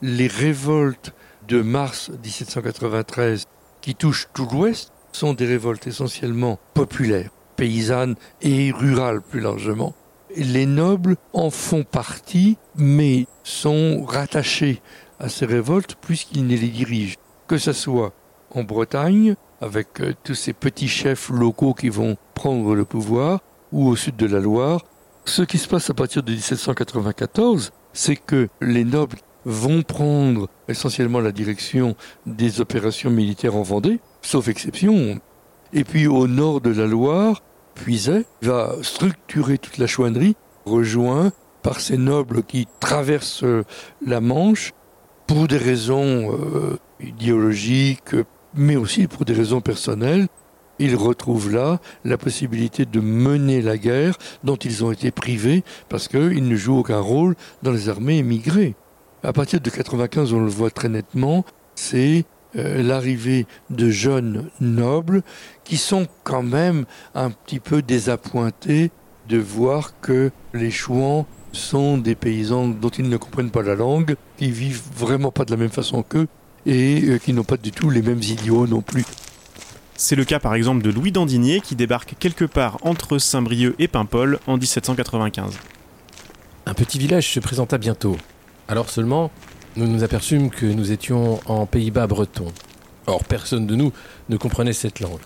Les 0.00 0.26
révoltes 0.26 1.12
de 1.48 1.60
mars 1.60 2.10
1793 2.22 3.44
qui 3.82 3.94
touchent 3.94 4.28
tout 4.32 4.48
l'Ouest 4.50 4.90
sont 5.12 5.34
des 5.34 5.44
révoltes 5.44 5.86
essentiellement 5.86 6.58
populaires 6.72 7.30
paysanne 7.56 8.14
et 8.40 8.72
rurale 8.72 9.20
plus 9.20 9.40
largement. 9.40 9.92
Les 10.34 10.64
nobles 10.64 11.16
en 11.34 11.50
font 11.50 11.84
partie, 11.84 12.56
mais 12.74 13.26
sont 13.42 14.02
rattachés 14.02 14.80
à 15.18 15.28
ces 15.28 15.44
révoltes 15.44 15.96
puisqu'ils 16.00 16.46
ne 16.46 16.56
les 16.56 16.68
dirigent. 16.68 17.16
Que 17.48 17.58
ce 17.58 17.74
soit 17.74 18.14
en 18.54 18.62
Bretagne, 18.62 19.36
avec 19.60 20.00
euh, 20.00 20.14
tous 20.24 20.34
ces 20.34 20.52
petits 20.52 20.88
chefs 20.88 21.30
locaux 21.30 21.74
qui 21.74 21.88
vont 21.88 22.16
prendre 22.34 22.74
le 22.74 22.84
pouvoir, 22.84 23.40
ou 23.72 23.88
au 23.88 23.96
sud 23.96 24.16
de 24.16 24.26
la 24.26 24.40
Loire. 24.40 24.84
Ce 25.24 25.42
qui 25.42 25.58
se 25.58 25.68
passe 25.68 25.90
à 25.90 25.94
partir 25.94 26.22
de 26.22 26.32
1794, 26.32 27.72
c'est 27.92 28.16
que 28.16 28.48
les 28.60 28.84
nobles 28.84 29.18
vont 29.44 29.82
prendre 29.82 30.48
essentiellement 30.68 31.20
la 31.20 31.32
direction 31.32 31.94
des 32.26 32.60
opérations 32.60 33.10
militaires 33.10 33.56
en 33.56 33.62
Vendée, 33.62 34.00
sauf 34.22 34.48
exception. 34.48 35.20
Et 35.72 35.84
puis 35.84 36.06
au 36.06 36.26
nord 36.26 36.60
de 36.60 36.70
la 36.70 36.86
Loire, 36.86 37.42
Puiset 37.74 38.24
va 38.42 38.74
structurer 38.82 39.58
toute 39.58 39.78
la 39.78 39.86
chouannerie, 39.86 40.36
rejoint 40.66 41.32
par 41.62 41.80
ces 41.80 41.96
nobles 41.96 42.42
qui 42.42 42.66
traversent 42.80 43.44
euh, 43.44 43.64
la 44.04 44.20
Manche 44.20 44.72
pour 45.26 45.46
des 45.46 45.58
raisons 45.58 46.32
euh, 46.32 46.78
idéologiques, 47.00 48.16
mais 48.54 48.76
aussi 48.76 49.06
pour 49.06 49.24
des 49.24 49.34
raisons 49.34 49.60
personnelles. 49.60 50.28
Ils 50.78 50.96
retrouvent 50.96 51.52
là 51.52 51.78
la 52.04 52.16
possibilité 52.16 52.86
de 52.86 53.00
mener 53.00 53.60
la 53.60 53.76
guerre 53.76 54.16
dont 54.44 54.56
ils 54.56 54.82
ont 54.82 54.92
été 54.92 55.10
privés 55.10 55.62
parce 55.90 56.08
qu'ils 56.08 56.48
ne 56.48 56.56
jouent 56.56 56.78
aucun 56.78 57.00
rôle 57.00 57.34
dans 57.62 57.70
les 57.70 57.90
armées 57.90 58.18
émigrées. 58.18 58.74
À 59.22 59.34
partir 59.34 59.60
de 59.60 59.68
95, 59.68 60.32
on 60.32 60.40
le 60.40 60.48
voit 60.48 60.70
très 60.70 60.88
nettement, 60.88 61.44
c'est 61.74 62.24
euh, 62.56 62.82
l'arrivée 62.82 63.46
de 63.68 63.90
jeunes 63.90 64.50
nobles 64.60 65.22
qui 65.64 65.76
sont 65.76 66.06
quand 66.24 66.42
même 66.42 66.86
un 67.14 67.30
petit 67.30 67.60
peu 67.60 67.82
désappointés 67.82 68.90
de 69.28 69.38
voir 69.38 70.00
que 70.00 70.30
les 70.54 70.70
chouans 70.70 71.26
sont 71.52 71.98
des 71.98 72.14
paysans 72.14 72.68
dont 72.68 72.88
ils 72.88 73.08
ne 73.08 73.16
comprennent 73.16 73.50
pas 73.50 73.62
la 73.62 73.74
langue, 73.74 74.16
qui 74.36 74.50
vivent 74.50 74.82
vraiment 74.96 75.30
pas 75.30 75.44
de 75.44 75.50
la 75.50 75.56
même 75.56 75.70
façon 75.70 76.02
qu'eux 76.02 76.26
et 76.66 77.02
euh, 77.04 77.18
qui 77.18 77.32
n'ont 77.32 77.44
pas 77.44 77.56
du 77.56 77.70
tout 77.70 77.90
les 77.90 78.02
mêmes 78.02 78.22
idiots 78.22 78.66
non 78.66 78.82
plus. 78.82 79.04
C'est 79.94 80.16
le 80.16 80.24
cas 80.24 80.38
par 80.38 80.54
exemple 80.54 80.82
de 80.82 80.90
Louis 80.90 81.12
d'Andinier 81.12 81.60
qui 81.60 81.76
débarque 81.76 82.14
quelque 82.18 82.44
part 82.44 82.78
entre 82.82 83.18
Saint-Brieuc 83.18 83.74
et 83.78 83.88
Paimpol 83.88 84.38
en 84.46 84.56
1795. 84.56 85.54
Un 86.66 86.74
petit 86.74 86.98
village 86.98 87.32
se 87.32 87.40
présenta 87.40 87.78
bientôt. 87.78 88.16
Alors 88.68 88.88
seulement, 88.88 89.30
nous 89.76 89.86
nous 89.86 90.04
aperçûmes 90.04 90.50
que 90.50 90.66
nous 90.66 90.92
étions 90.92 91.40
en 91.46 91.66
Pays-Bas 91.66 92.06
breton. 92.06 92.46
Or, 93.06 93.24
personne 93.24 93.66
de 93.66 93.74
nous 93.74 93.92
ne 94.28 94.36
comprenait 94.36 94.72
cette 94.72 95.00
langue. 95.00 95.20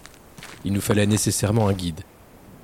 Il 0.65 0.73
nous 0.73 0.81
fallait 0.81 1.07
nécessairement 1.07 1.69
un 1.69 1.73
guide. 1.73 2.01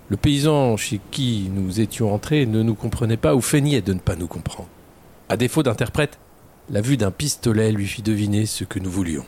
Le 0.08 0.16
paysan 0.16 0.76
chez 0.76 1.00
qui 1.10 1.50
nous 1.52 1.80
étions 1.80 2.12
entrés 2.12 2.46
ne 2.46 2.62
nous 2.62 2.74
comprenait 2.74 3.16
pas 3.16 3.34
ou 3.34 3.40
feignait 3.40 3.82
de 3.82 3.92
ne 3.92 4.00
pas 4.00 4.16
nous 4.16 4.26
comprendre. 4.26 4.68
À 5.28 5.36
défaut 5.36 5.62
d'interprète, 5.62 6.18
la 6.70 6.80
vue 6.80 6.96
d'un 6.96 7.10
pistolet 7.10 7.72
lui 7.72 7.86
fit 7.86 8.02
deviner 8.02 8.46
ce 8.46 8.64
que 8.64 8.78
nous 8.78 8.90
voulions. 8.90 9.24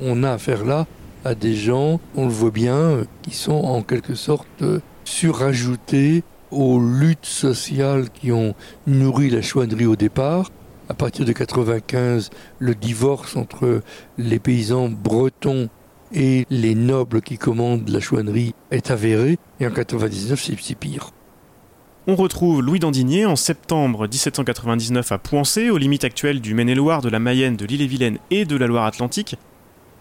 On 0.00 0.22
a 0.24 0.32
affaire 0.32 0.64
là 0.64 0.86
à 1.24 1.34
des 1.34 1.54
gens, 1.54 2.00
on 2.16 2.26
le 2.26 2.32
voit 2.32 2.50
bien, 2.50 3.04
qui 3.22 3.30
sont 3.30 3.52
en 3.52 3.82
quelque 3.82 4.14
sorte 4.14 4.64
surajoutés 5.04 6.24
aux 6.50 6.80
luttes 6.80 7.26
sociales 7.26 8.10
qui 8.10 8.32
ont 8.32 8.54
nourri 8.86 9.30
la 9.30 9.40
chouannerie 9.40 9.86
au 9.86 9.96
départ, 9.96 10.50
à 10.88 10.94
partir 10.94 11.24
de 11.24 11.32
95, 11.32 12.30
le 12.58 12.74
divorce 12.74 13.36
entre 13.36 13.82
les 14.18 14.38
paysans 14.40 14.88
bretons 14.88 15.68
et 16.12 16.44
les 16.50 16.74
nobles 16.74 17.22
qui 17.22 17.38
commandent 17.38 17.88
la 17.88 18.00
chouannerie 18.00 18.54
est 18.70 18.90
avéré, 18.90 19.38
et 19.60 19.66
en 19.66 19.70
99, 19.70 20.42
c'est 20.42 20.74
pire. 20.74 21.12
On 22.06 22.16
retrouve 22.16 22.62
Louis 22.62 22.78
d'Andinier 22.78 23.26
en 23.26 23.36
septembre 23.36 24.08
1799 24.08 25.12
à 25.12 25.18
Poincé, 25.18 25.70
aux 25.70 25.78
limites 25.78 26.04
actuelles 26.04 26.40
du 26.40 26.54
Maine-et-Loire, 26.54 27.00
de 27.00 27.08
la 27.08 27.18
Mayenne, 27.18 27.56
de 27.56 27.64
l'île-et-Vilaine 27.64 28.18
et 28.30 28.44
de 28.44 28.56
la 28.56 28.66
Loire-Atlantique. 28.66 29.36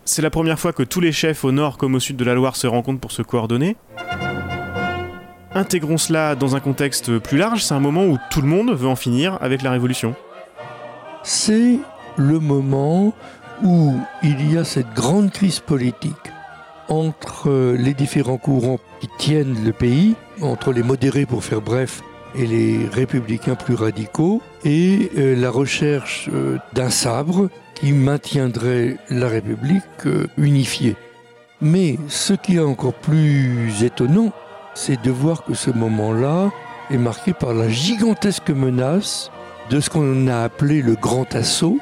C'est 0.03 0.21
la 0.21 0.31
première 0.31 0.59
fois 0.59 0.73
que 0.73 0.83
tous 0.83 0.99
les 0.99 1.11
chefs 1.11 1.43
au 1.43 1.51
nord 1.51 1.77
comme 1.77 1.95
au 1.95 1.99
sud 1.99 2.17
de 2.17 2.23
la 2.23 2.33
Loire 2.33 2.55
se 2.55 2.67
rencontrent 2.67 2.99
pour 2.99 3.11
se 3.11 3.21
coordonner. 3.21 3.75
Intégrons 5.53 5.97
cela 5.97 6.35
dans 6.35 6.55
un 6.55 6.59
contexte 6.59 7.19
plus 7.19 7.37
large, 7.37 7.63
c'est 7.63 7.73
un 7.73 7.79
moment 7.79 8.05
où 8.05 8.17
tout 8.31 8.41
le 8.41 8.47
monde 8.47 8.71
veut 8.71 8.87
en 8.87 8.95
finir 8.95 9.37
avec 9.41 9.61
la 9.61 9.71
Révolution 9.71 10.15
c'est 11.23 11.79
le 12.17 12.39
moment 12.39 13.13
où 13.63 13.93
il 14.23 14.51
y 14.51 14.57
a 14.57 14.63
cette 14.63 14.93
grande 14.93 15.31
crise 15.31 15.59
politique 15.59 16.15
entre 16.87 17.75
les 17.77 17.93
différents 17.93 18.37
courants 18.37 18.79
qui 18.99 19.07
tiennent 19.17 19.63
le 19.63 19.71
pays, 19.71 20.15
entre 20.41 20.71
les 20.71 20.83
modérés 20.83 21.25
pour 21.25 21.43
faire 21.43 21.61
bref 21.61 22.01
et 22.35 22.45
les 22.45 22.87
républicains 22.91 23.55
plus 23.55 23.75
radicaux, 23.75 24.41
et 24.63 25.11
euh, 25.17 25.35
la 25.35 25.49
recherche 25.49 26.29
euh, 26.33 26.57
d'un 26.73 26.89
sabre 26.89 27.49
qui 27.75 27.91
maintiendrait 27.91 28.97
la 29.09 29.27
République 29.27 29.83
euh, 30.05 30.27
unifiée. 30.37 30.95
Mais 31.61 31.97
ce 32.07 32.33
qui 32.33 32.55
est 32.55 32.59
encore 32.59 32.93
plus 32.93 33.83
étonnant, 33.83 34.31
c'est 34.73 35.01
de 35.01 35.11
voir 35.11 35.43
que 35.43 35.53
ce 35.53 35.71
moment-là 35.71 36.51
est 36.89 36.97
marqué 36.97 37.33
par 37.33 37.53
la 37.53 37.69
gigantesque 37.69 38.49
menace 38.49 39.29
de 39.69 39.79
ce 39.79 39.89
qu'on 39.89 40.27
a 40.27 40.43
appelé 40.43 40.81
le 40.81 40.95
grand 40.95 41.35
assaut, 41.35 41.79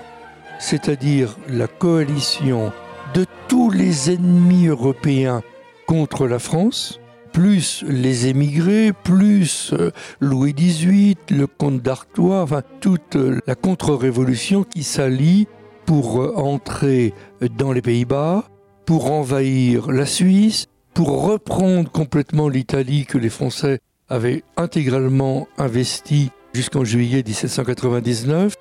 c'est-à-dire 0.59 1.35
la 1.47 1.67
coalition 1.67 2.71
de 3.13 3.25
tous 3.47 3.71
les 3.71 4.11
ennemis 4.11 4.67
européens 4.67 5.41
contre 5.87 6.27
la 6.27 6.39
France, 6.39 6.98
plus 7.31 7.83
les 7.87 8.27
émigrés, 8.27 8.91
plus 9.03 9.73
euh, 9.73 9.91
Louis 10.19 10.53
XVIII, 10.53 11.15
le 11.29 11.47
comte 11.47 11.81
d'Artois, 11.81 12.41
enfin 12.41 12.61
toute 12.79 13.15
euh, 13.15 13.39
la 13.47 13.55
contre-révolution 13.55 14.63
qui 14.63 14.83
s'allie 14.83 15.47
pour 15.85 16.21
euh, 16.21 16.33
entrer 16.35 17.13
dans 17.57 17.71
les 17.71 17.81
Pays-Bas, 17.81 18.45
pour 18.85 19.11
envahir 19.11 19.91
la 19.91 20.05
Suisse, 20.05 20.67
pour 20.93 21.23
reprendre 21.23 21.89
complètement 21.89 22.49
l'Italie 22.49 23.05
que 23.05 23.17
les 23.17 23.29
Français 23.29 23.79
avaient 24.09 24.43
intégralement 24.57 25.47
investie 25.57 26.31
jusqu'en 26.53 26.83
juillet 26.83 27.23
1799. 27.25 28.55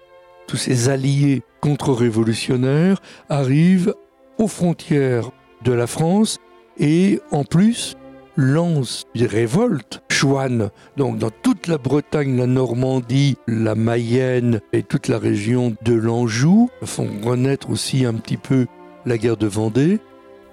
Tous 0.47 0.57
ces 0.57 0.89
alliés 0.89 1.43
contre-révolutionnaires 1.61 3.01
arrivent 3.29 3.95
aux 4.39 4.49
frontières 4.49 5.31
de 5.65 5.73
la 5.73 5.87
France 5.87 6.39
et 6.79 7.21
en 7.31 7.45
plus 7.45 7.97
lance 8.39 9.05
des 9.17 9.27
révoltes. 9.27 10.01
Chouane, 10.09 10.71
donc 10.97 11.19
dans 11.19 11.31
toute 11.31 11.67
la 11.67 11.77
Bretagne, 11.77 12.37
la 12.37 12.47
Normandie, 12.47 13.37
la 13.47 13.75
Mayenne 13.75 14.61
et 14.73 14.83
toute 14.83 15.09
la 15.09 15.19
région 15.19 15.77
de 15.83 15.95
l'Anjou 15.95 16.71
font 16.83 17.09
renaître 17.23 17.71
aussi 17.71 18.05
un 18.05 18.15
petit 18.15 18.37
peu 18.37 18.67
la 19.07 19.19
guerre 19.19 19.37
de 19.37 19.47
Vendée. 19.47 20.01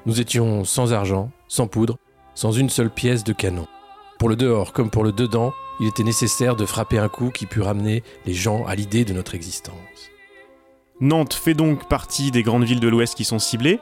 Nous 0.06 0.20
étions 0.20 0.66
sans 0.66 0.94
argent, 0.94 1.32
sans 1.48 1.68
poudre, 1.68 1.98
sans 2.34 2.52
une 2.52 2.70
seule 2.70 2.90
pièce 2.90 3.24
de 3.24 3.34
canon. 3.34 3.68
Pour 4.20 4.30
le 4.30 4.36
dehors 4.36 4.74
comme 4.74 4.90
pour 4.90 5.04
le 5.04 5.12
dedans, 5.12 5.54
il 5.80 5.88
était 5.88 6.04
nécessaire 6.04 6.56
de 6.56 6.66
frapper 6.66 6.98
un 6.98 7.10
coup 7.10 7.30
qui 7.30 7.46
pût 7.46 7.62
ramener 7.62 8.04
les 8.26 8.34
gens 8.34 8.66
à 8.66 8.76
l'idée 8.76 9.06
de 9.06 9.14
notre 9.14 9.36
existence. 9.36 9.76
Nantes 11.02 11.34
fait 11.34 11.54
donc 11.54 11.88
partie 11.88 12.32
des 12.32 12.42
grandes 12.42 12.64
villes 12.64 12.80
de 12.80 12.88
l'Ouest 12.88 13.16
qui 13.16 13.26
sont 13.26 13.40
ciblées. 13.40 13.80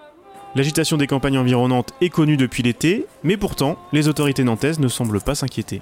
L'agitation 0.56 0.98
des 0.98 1.08
campagnes 1.08 1.40
environnantes 1.40 1.94
est 2.00 2.10
connue 2.10 2.38
depuis 2.38 2.62
l'été, 2.62 3.08
mais 3.24 3.38
pourtant, 3.38 3.78
les 3.92 4.08
autorités 4.08 4.44
nantaises 4.44 4.80
ne 4.80 4.88
semblent 4.88 5.20
pas 5.20 5.34
s'inquiéter. 5.34 5.82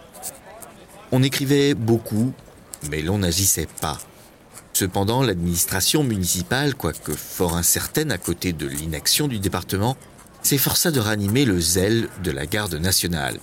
On 1.11 1.23
écrivait 1.23 1.73
beaucoup, 1.73 2.31
mais 2.89 3.01
l'on 3.01 3.17
n'agissait 3.17 3.67
pas. 3.81 3.99
Cependant, 4.71 5.23
l'administration 5.23 6.03
municipale, 6.03 6.75
quoique 6.75 7.11
fort 7.11 7.57
incertaine 7.57 8.13
à 8.13 8.17
côté 8.17 8.53
de 8.53 8.65
l'inaction 8.65 9.27
du 9.27 9.39
département, 9.39 9.97
s'efforça 10.41 10.89
de 10.91 11.01
ranimer 11.01 11.43
le 11.43 11.59
zèle 11.59 12.07
de 12.23 12.31
la 12.31 12.45
garde 12.45 12.75
nationale. 12.75 13.39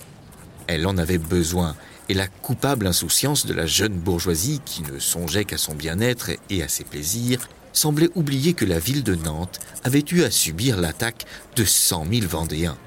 Elle 0.65 0.87
en 0.87 0.97
avait 0.97 1.19
besoin, 1.19 1.75
et 2.09 2.15
la 2.15 2.27
coupable 2.27 2.87
insouciance 2.87 3.45
de 3.45 3.53
la 3.53 3.67
jeune 3.67 3.93
bourgeoisie 3.93 4.61
qui 4.65 4.81
ne 4.81 4.97
songeait 4.97 5.45
qu'à 5.45 5.59
son 5.59 5.75
bien-être 5.75 6.31
et 6.49 6.63
à 6.63 6.67
ses 6.67 6.83
plaisirs 6.83 7.47
semblait 7.73 8.09
oublier 8.15 8.53
que 8.53 8.65
la 8.65 8.79
ville 8.79 9.03
de 9.03 9.15
Nantes 9.15 9.59
avait 9.83 10.03
eu 10.11 10.23
à 10.23 10.31
subir 10.31 10.77
l'attaque 10.77 11.25
de 11.55 11.63
100 11.63 12.05
000 12.11 12.27
Vendéens. 12.27 12.77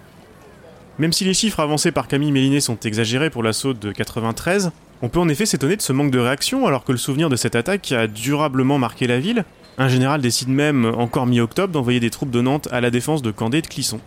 Même 0.98 1.12
si 1.12 1.24
les 1.24 1.34
chiffres 1.34 1.60
avancés 1.60 1.90
par 1.90 2.08
Camille 2.08 2.32
Méliné 2.32 2.60
sont 2.60 2.78
exagérés 2.80 3.30
pour 3.30 3.42
l'assaut 3.42 3.72
de 3.72 3.92
93, 3.92 4.70
on 5.00 5.08
peut 5.08 5.18
en 5.18 5.28
effet 5.28 5.46
s'étonner 5.46 5.76
de 5.76 5.82
ce 5.82 5.92
manque 5.92 6.10
de 6.10 6.18
réaction 6.18 6.66
alors 6.66 6.84
que 6.84 6.92
le 6.92 6.98
souvenir 6.98 7.28
de 7.28 7.36
cette 7.36 7.56
attaque 7.56 7.92
a 7.92 8.06
durablement 8.06 8.78
marqué 8.78 9.06
la 9.06 9.18
ville. 9.18 9.44
Un 9.78 9.88
général 9.88 10.20
décide 10.20 10.50
même, 10.50 10.84
encore 10.84 11.26
mi-octobre, 11.26 11.72
d'envoyer 11.72 11.98
des 11.98 12.10
troupes 12.10 12.30
de 12.30 12.40
Nantes 12.40 12.68
à 12.70 12.80
la 12.80 12.90
défense 12.90 13.22
de 13.22 13.30
Candé 13.30 13.58
et 13.58 13.62
de 13.62 13.66
Clisson. 13.66 14.00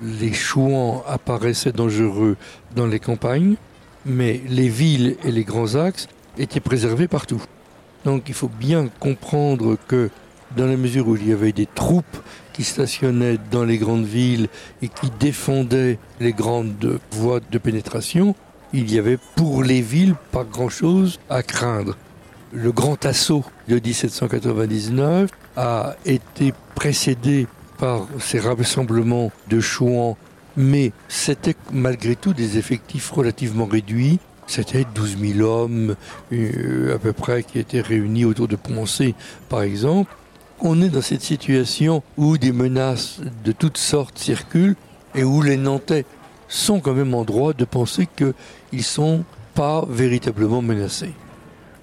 Les 0.00 0.32
chouans 0.32 1.04
apparaissaient 1.06 1.72
dangereux 1.72 2.36
dans 2.74 2.86
les 2.86 3.00
campagnes, 3.00 3.56
mais 4.06 4.40
les 4.48 4.68
villes 4.68 5.16
et 5.24 5.32
les 5.32 5.44
grands 5.44 5.74
axes 5.74 6.08
étaient 6.38 6.60
préservés 6.60 7.08
partout. 7.08 7.42
Donc 8.04 8.28
il 8.28 8.34
faut 8.34 8.48
bien 8.48 8.88
comprendre 9.00 9.76
que 9.88 10.10
dans 10.56 10.66
la 10.66 10.76
mesure 10.76 11.08
où 11.08 11.16
il 11.16 11.28
y 11.28 11.32
avait 11.32 11.52
des 11.52 11.66
troupes 11.66 12.18
qui 12.52 12.64
stationnaient 12.64 13.38
dans 13.50 13.64
les 13.64 13.78
grandes 13.78 14.04
villes 14.04 14.48
et 14.82 14.88
qui 14.88 15.10
défendaient 15.18 15.98
les 16.20 16.32
grandes 16.32 16.98
voies 17.12 17.40
de 17.50 17.58
pénétration, 17.58 18.34
il 18.72 18.92
y 18.92 18.98
avait 18.98 19.18
pour 19.36 19.62
les 19.62 19.80
villes 19.80 20.14
pas 20.30 20.44
grand-chose 20.44 21.20
à 21.30 21.42
craindre. 21.42 21.96
Le 22.52 22.72
grand 22.72 23.06
assaut 23.06 23.44
de 23.68 23.76
1799 23.76 25.30
a 25.56 25.96
été 26.04 26.52
précédé 26.74 27.46
par 27.78 28.06
ces 28.20 28.38
rassemblements 28.38 29.32
de 29.48 29.60
chouans, 29.60 30.18
mais 30.56 30.92
c'était 31.08 31.56
malgré 31.72 32.14
tout 32.14 32.34
des 32.34 32.58
effectifs 32.58 33.10
relativement 33.10 33.64
réduits 33.64 34.18
c'était 34.46 34.84
12 34.94 35.18
000 35.18 35.40
hommes 35.40 35.96
euh, 36.32 36.94
à 36.94 36.98
peu 36.98 37.12
près 37.12 37.42
qui 37.42 37.58
étaient 37.58 37.80
réunis 37.80 38.24
autour 38.24 38.48
de 38.48 38.56
Poncé, 38.56 39.14
par 39.48 39.62
exemple. 39.62 40.14
On 40.60 40.80
est 40.80 40.88
dans 40.88 41.02
cette 41.02 41.22
situation 41.22 42.02
où 42.16 42.38
des 42.38 42.52
menaces 42.52 43.20
de 43.44 43.52
toutes 43.52 43.78
sortes 43.78 44.18
circulent 44.18 44.76
et 45.14 45.24
où 45.24 45.42
les 45.42 45.56
Nantais 45.56 46.04
sont 46.48 46.80
quand 46.80 46.94
même 46.94 47.14
en 47.14 47.24
droit 47.24 47.52
de 47.52 47.64
penser 47.64 48.06
qu'ils 48.16 48.34
ne 48.72 48.82
sont 48.82 49.24
pas 49.54 49.84
véritablement 49.88 50.62
menacés. 50.62 51.14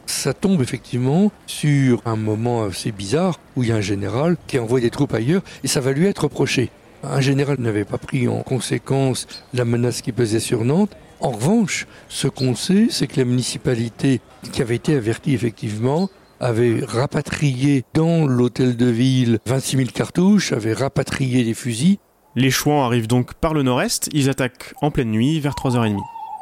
Ça 0.05 0.33
tombe 0.33 0.61
effectivement 0.61 1.31
sur 1.45 2.01
un 2.05 2.15
moment 2.15 2.63
assez 2.63 2.91
bizarre 2.91 3.39
où 3.55 3.63
il 3.63 3.69
y 3.69 3.71
a 3.71 3.75
un 3.75 3.81
général 3.81 4.37
qui 4.47 4.57
envoie 4.57 4.79
des 4.79 4.89
troupes 4.89 5.13
ailleurs 5.13 5.43
et 5.63 5.67
ça 5.67 5.81
va 5.81 5.91
lui 5.91 6.05
être 6.05 6.23
reproché. 6.23 6.71
Un 7.03 7.21
général 7.21 7.57
n'avait 7.59 7.85
pas 7.85 7.97
pris 7.97 8.27
en 8.27 8.41
conséquence 8.41 9.27
la 9.53 9.65
menace 9.65 10.01
qui 10.01 10.11
pesait 10.11 10.39
sur 10.39 10.65
Nantes 10.65 10.95
en 11.21 11.31
revanche, 11.31 11.87
ce 12.07 12.27
qu'on 12.27 12.55
sait, 12.55 12.87
c'est 12.89 13.07
que 13.07 13.17
la 13.17 13.25
municipalité, 13.25 14.21
qui 14.51 14.61
avait 14.61 14.75
été 14.75 14.95
avertie 14.95 15.33
effectivement, 15.33 16.09
avait 16.39 16.79
rapatrié 16.85 17.83
dans 17.93 18.25
l'hôtel 18.25 18.77
de 18.77 18.85
ville 18.85 19.39
26 19.45 19.77
000 19.77 19.89
cartouches, 19.93 20.53
avait 20.53 20.73
rapatrié 20.73 21.43
des 21.43 21.53
fusils. 21.53 21.97
Les 22.35 22.51
Chouans 22.51 22.85
arrivent 22.85 23.07
donc 23.07 23.33
par 23.33 23.53
le 23.53 23.63
nord-est, 23.63 24.09
ils 24.13 24.29
attaquent 24.29 24.73
en 24.81 24.91
pleine 24.91 25.11
nuit 25.11 25.39
vers 25.39 25.53
3h30. 25.53 25.97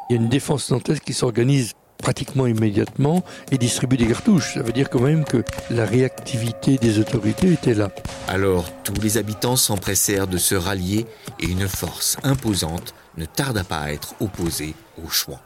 Il 0.10 0.16
y 0.16 0.20
a 0.20 0.22
une 0.22 0.30
défense 0.30 0.70
nantaise 0.70 1.00
qui 1.00 1.14
s'organise 1.14 1.74
pratiquement 1.98 2.48
immédiatement 2.48 3.24
et 3.52 3.58
distribue 3.58 3.98
des 3.98 4.08
cartouches. 4.08 4.54
Ça 4.56 4.62
veut 4.62 4.72
dire 4.72 4.90
quand 4.90 5.02
même 5.02 5.26
que 5.26 5.44
la 5.70 5.86
réactivité 5.86 6.78
des 6.78 7.00
autorités 7.00 7.52
était 7.54 7.74
là. 7.74 7.90
Alors 8.28 8.70
tous 8.84 9.00
les 9.02 9.18
habitants 9.18 9.56
s'empressèrent 9.56 10.28
de 10.28 10.38
se 10.38 10.56
rallier 10.56 11.06
et 11.40 11.48
une 11.48 11.68
force 11.68 12.18
imposante 12.24 12.94
ne 13.18 13.26
tarda 13.26 13.64
pas 13.64 13.80
à 13.80 13.92
être 13.92 14.16
opposé 14.20 14.74
aux 15.04 15.10
Chouans. 15.10 15.40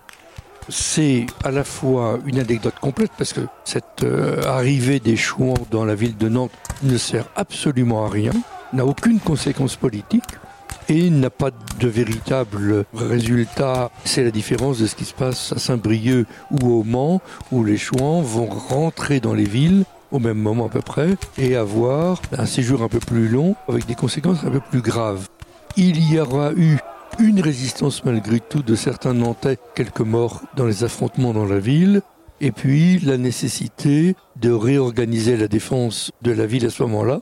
C'est 0.70 1.26
à 1.44 1.52
la 1.52 1.64
fois 1.64 2.20
une 2.26 2.40
anecdote 2.40 2.76
complète 2.80 3.12
parce 3.18 3.34
que 3.34 3.42
cette 3.64 4.04
euh, 4.04 4.44
arrivée 4.44 5.00
des 5.00 5.18
Chouans 5.18 5.56
dans 5.72 5.86
la 5.86 5.96
ville 5.96 6.18
de 6.18 6.30
Nantes 6.30 6.52
ne 6.84 6.98
sert 6.98 7.26
absolument 7.36 8.06
à 8.06 8.10
rien, 8.10 8.32
n'a 8.72 8.86
aucune 8.86 9.20
conséquence 9.20 9.76
politique 9.76 10.24
et 10.90 11.10
n'a 11.10 11.30
pas 11.30 11.52
de 11.80 11.88
véritable 11.88 12.86
résultat. 12.94 13.92
C'est 14.06 14.24
la 14.24 14.32
différence 14.32 14.80
de 14.80 14.88
ce 14.88 14.96
qui 14.96 15.06
se 15.06 15.14
passe 15.14 15.54
à 15.54 15.60
Saint-Brieuc 15.60 16.26
ou 16.50 16.72
au 16.72 16.84
Mans 16.84 17.22
où 17.52 17.64
les 17.64 17.78
Chouans 17.78 18.22
vont 18.22 18.48
rentrer 18.48 19.20
dans 19.20 19.34
les 19.34 19.46
villes 19.46 19.86
au 20.12 20.20
même 20.20 20.38
moment 20.38 20.68
à 20.68 20.70
peu 20.70 20.82
près 20.82 21.16
et 21.38 21.56
avoir 21.56 22.22
un 22.38 22.46
séjour 22.46 22.82
un 22.82 22.90
peu 22.90 23.00
plus 23.00 23.28
long 23.28 23.56
avec 23.68 23.86
des 23.86 23.96
conséquences 23.96 24.44
un 24.44 24.52
peu 24.52 24.60
plus 24.60 24.82
graves. 24.82 25.28
Il 25.78 26.12
y 26.12 26.20
aura 26.20 26.52
eu 26.54 26.78
une 27.20 27.40
résistance 27.40 28.04
malgré 28.04 28.40
tout 28.40 28.62
de 28.62 28.76
certains 28.76 29.14
Nantais, 29.14 29.58
quelques 29.76 30.02
morts 30.02 30.42
dans 30.56 30.66
les 30.66 30.84
affrontements 30.84 31.34
dans 31.34 31.46
la 31.46 31.60
ville, 31.60 32.02
et 32.42 32.52
puis 32.52 33.00
la 33.00 33.18
nécessité 33.18 34.16
de 34.36 34.52
réorganiser 34.52 35.38
la 35.38 35.48
défense 35.48 36.12
de 36.22 36.32
la 36.32 36.46
ville 36.46 36.66
à 36.66 36.70
ce 36.70 36.84
moment-là. 36.84 37.22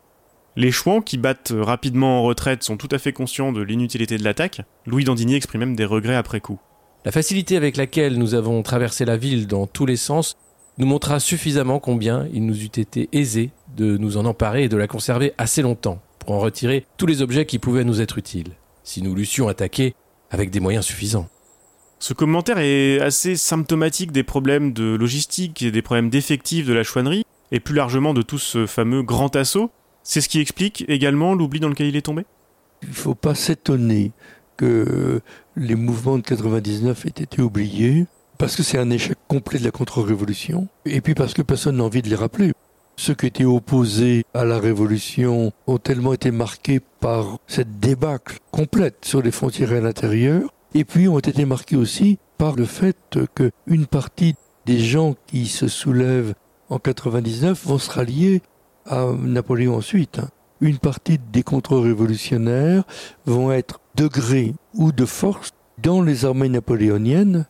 Les 0.59 0.73
Chouans, 0.73 0.99
qui 0.99 1.17
battent 1.17 1.53
rapidement 1.57 2.19
en 2.19 2.23
retraite, 2.23 2.63
sont 2.63 2.75
tout 2.75 2.89
à 2.91 2.97
fait 2.97 3.13
conscients 3.13 3.53
de 3.53 3.61
l'inutilité 3.61 4.17
de 4.17 4.25
l'attaque. 4.25 4.59
Louis 4.85 5.05
Dandigny 5.05 5.35
exprime 5.35 5.61
même 5.61 5.75
des 5.77 5.85
regrets 5.85 6.17
après 6.17 6.41
coup. 6.41 6.59
La 7.05 7.13
facilité 7.13 7.55
avec 7.55 7.77
laquelle 7.77 8.17
nous 8.17 8.33
avons 8.33 8.61
traversé 8.61 9.05
la 9.05 9.15
ville 9.15 9.47
dans 9.47 9.67
tous 9.67 9.85
les 9.85 9.95
sens 9.95 10.35
nous 10.77 10.85
montra 10.85 11.21
suffisamment 11.21 11.79
combien 11.79 12.27
il 12.33 12.45
nous 12.45 12.61
eût 12.61 12.65
été 12.65 13.07
aisé 13.13 13.51
de 13.77 13.95
nous 13.95 14.17
en 14.17 14.25
emparer 14.25 14.65
et 14.65 14.67
de 14.67 14.75
la 14.75 14.87
conserver 14.87 15.31
assez 15.37 15.61
longtemps 15.61 16.01
pour 16.19 16.31
en 16.31 16.39
retirer 16.39 16.85
tous 16.97 17.05
les 17.05 17.21
objets 17.21 17.45
qui 17.45 17.57
pouvaient 17.57 17.85
nous 17.85 18.01
être 18.01 18.17
utiles 18.17 18.57
si 18.83 19.01
nous 19.01 19.15
l'eussions 19.15 19.47
attaqué 19.47 19.95
avec 20.29 20.51
des 20.51 20.59
moyens 20.59 20.83
suffisants. 20.83 21.29
Ce 21.99 22.13
commentaire 22.13 22.57
est 22.57 22.99
assez 22.99 23.37
symptomatique 23.37 24.11
des 24.11 24.23
problèmes 24.23 24.73
de 24.73 24.95
logistique 24.95 25.61
et 25.61 25.71
des 25.71 25.81
problèmes 25.81 26.09
d'effectifs 26.09 26.65
de 26.65 26.73
la 26.73 26.83
chouannerie, 26.83 27.23
et 27.51 27.59
plus 27.59 27.75
largement 27.75 28.13
de 28.13 28.21
tout 28.21 28.37
ce 28.37 28.65
fameux 28.65 29.03
grand 29.03 29.35
assaut. 29.35 29.71
C'est 30.11 30.21
ce 30.21 30.29
qui 30.29 30.39
explique 30.39 30.85
également 30.87 31.35
l'oubli 31.35 31.59
dans 31.59 31.69
lequel 31.69 31.85
il 31.85 31.95
est 31.95 32.01
tombé? 32.01 32.25
Il 32.81 32.89
ne 32.89 32.93
faut 32.95 33.13
pas 33.13 33.35
s'étonner 33.35 34.11
que 34.57 35.21
les 35.55 35.75
mouvements 35.75 36.17
de 36.17 36.23
99 36.23 37.05
aient 37.05 37.09
été 37.09 37.43
oubliés, 37.43 38.07
parce 38.39 38.55
que 38.55 38.63
c'est 38.63 38.79
un 38.79 38.89
échec 38.89 39.19
complet 39.27 39.59
de 39.59 39.65
la 39.65 39.69
contre-révolution, 39.69 40.67
et 40.83 41.01
puis 41.01 41.13
parce 41.13 41.35
que 41.35 41.43
personne 41.43 41.77
n'a 41.77 41.83
envie 41.83 42.01
de 42.01 42.09
les 42.09 42.15
rappeler. 42.15 42.53
Ceux 42.97 43.13
qui 43.13 43.27
étaient 43.27 43.45
opposés 43.45 44.25
à 44.33 44.45
la 44.45 44.57
révolution 44.57 45.53
ont 45.67 45.77
tellement 45.77 46.13
été 46.13 46.31
marqués 46.31 46.81
par 46.99 47.37
cette 47.45 47.79
débâcle 47.79 48.39
complète 48.49 49.05
sur 49.05 49.21
les 49.21 49.29
frontières 49.29 49.73
et 49.73 49.77
à 49.77 49.81
l'intérieur, 49.81 50.49
et 50.73 50.85
puis 50.85 51.07
ont 51.07 51.19
été 51.19 51.45
marqués 51.45 51.75
aussi 51.75 52.17
par 52.39 52.55
le 52.55 52.65
fait 52.65 53.19
que 53.35 53.51
une 53.67 53.85
partie 53.85 54.33
des 54.65 54.79
gens 54.79 55.13
qui 55.27 55.45
se 55.45 55.67
soulèvent 55.67 56.33
en 56.69 56.79
99 56.79 57.63
vont 57.65 57.77
se 57.77 57.91
rallier 57.91 58.41
à 58.89 59.06
Napoléon 59.13 59.75
ensuite. 59.75 60.19
Une 60.62 60.78
partie 60.78 61.19
des 61.32 61.43
contre-révolutionnaires 61.43 62.84
vont 63.25 63.52
être 63.52 63.80
de 63.95 64.08
gré 64.08 64.54
ou 64.73 64.91
de 64.91 65.06
force 65.06 65.52
dans 65.82 66.02
les 66.02 66.25
armées 66.25 66.49
napoléoniennes 66.49 67.45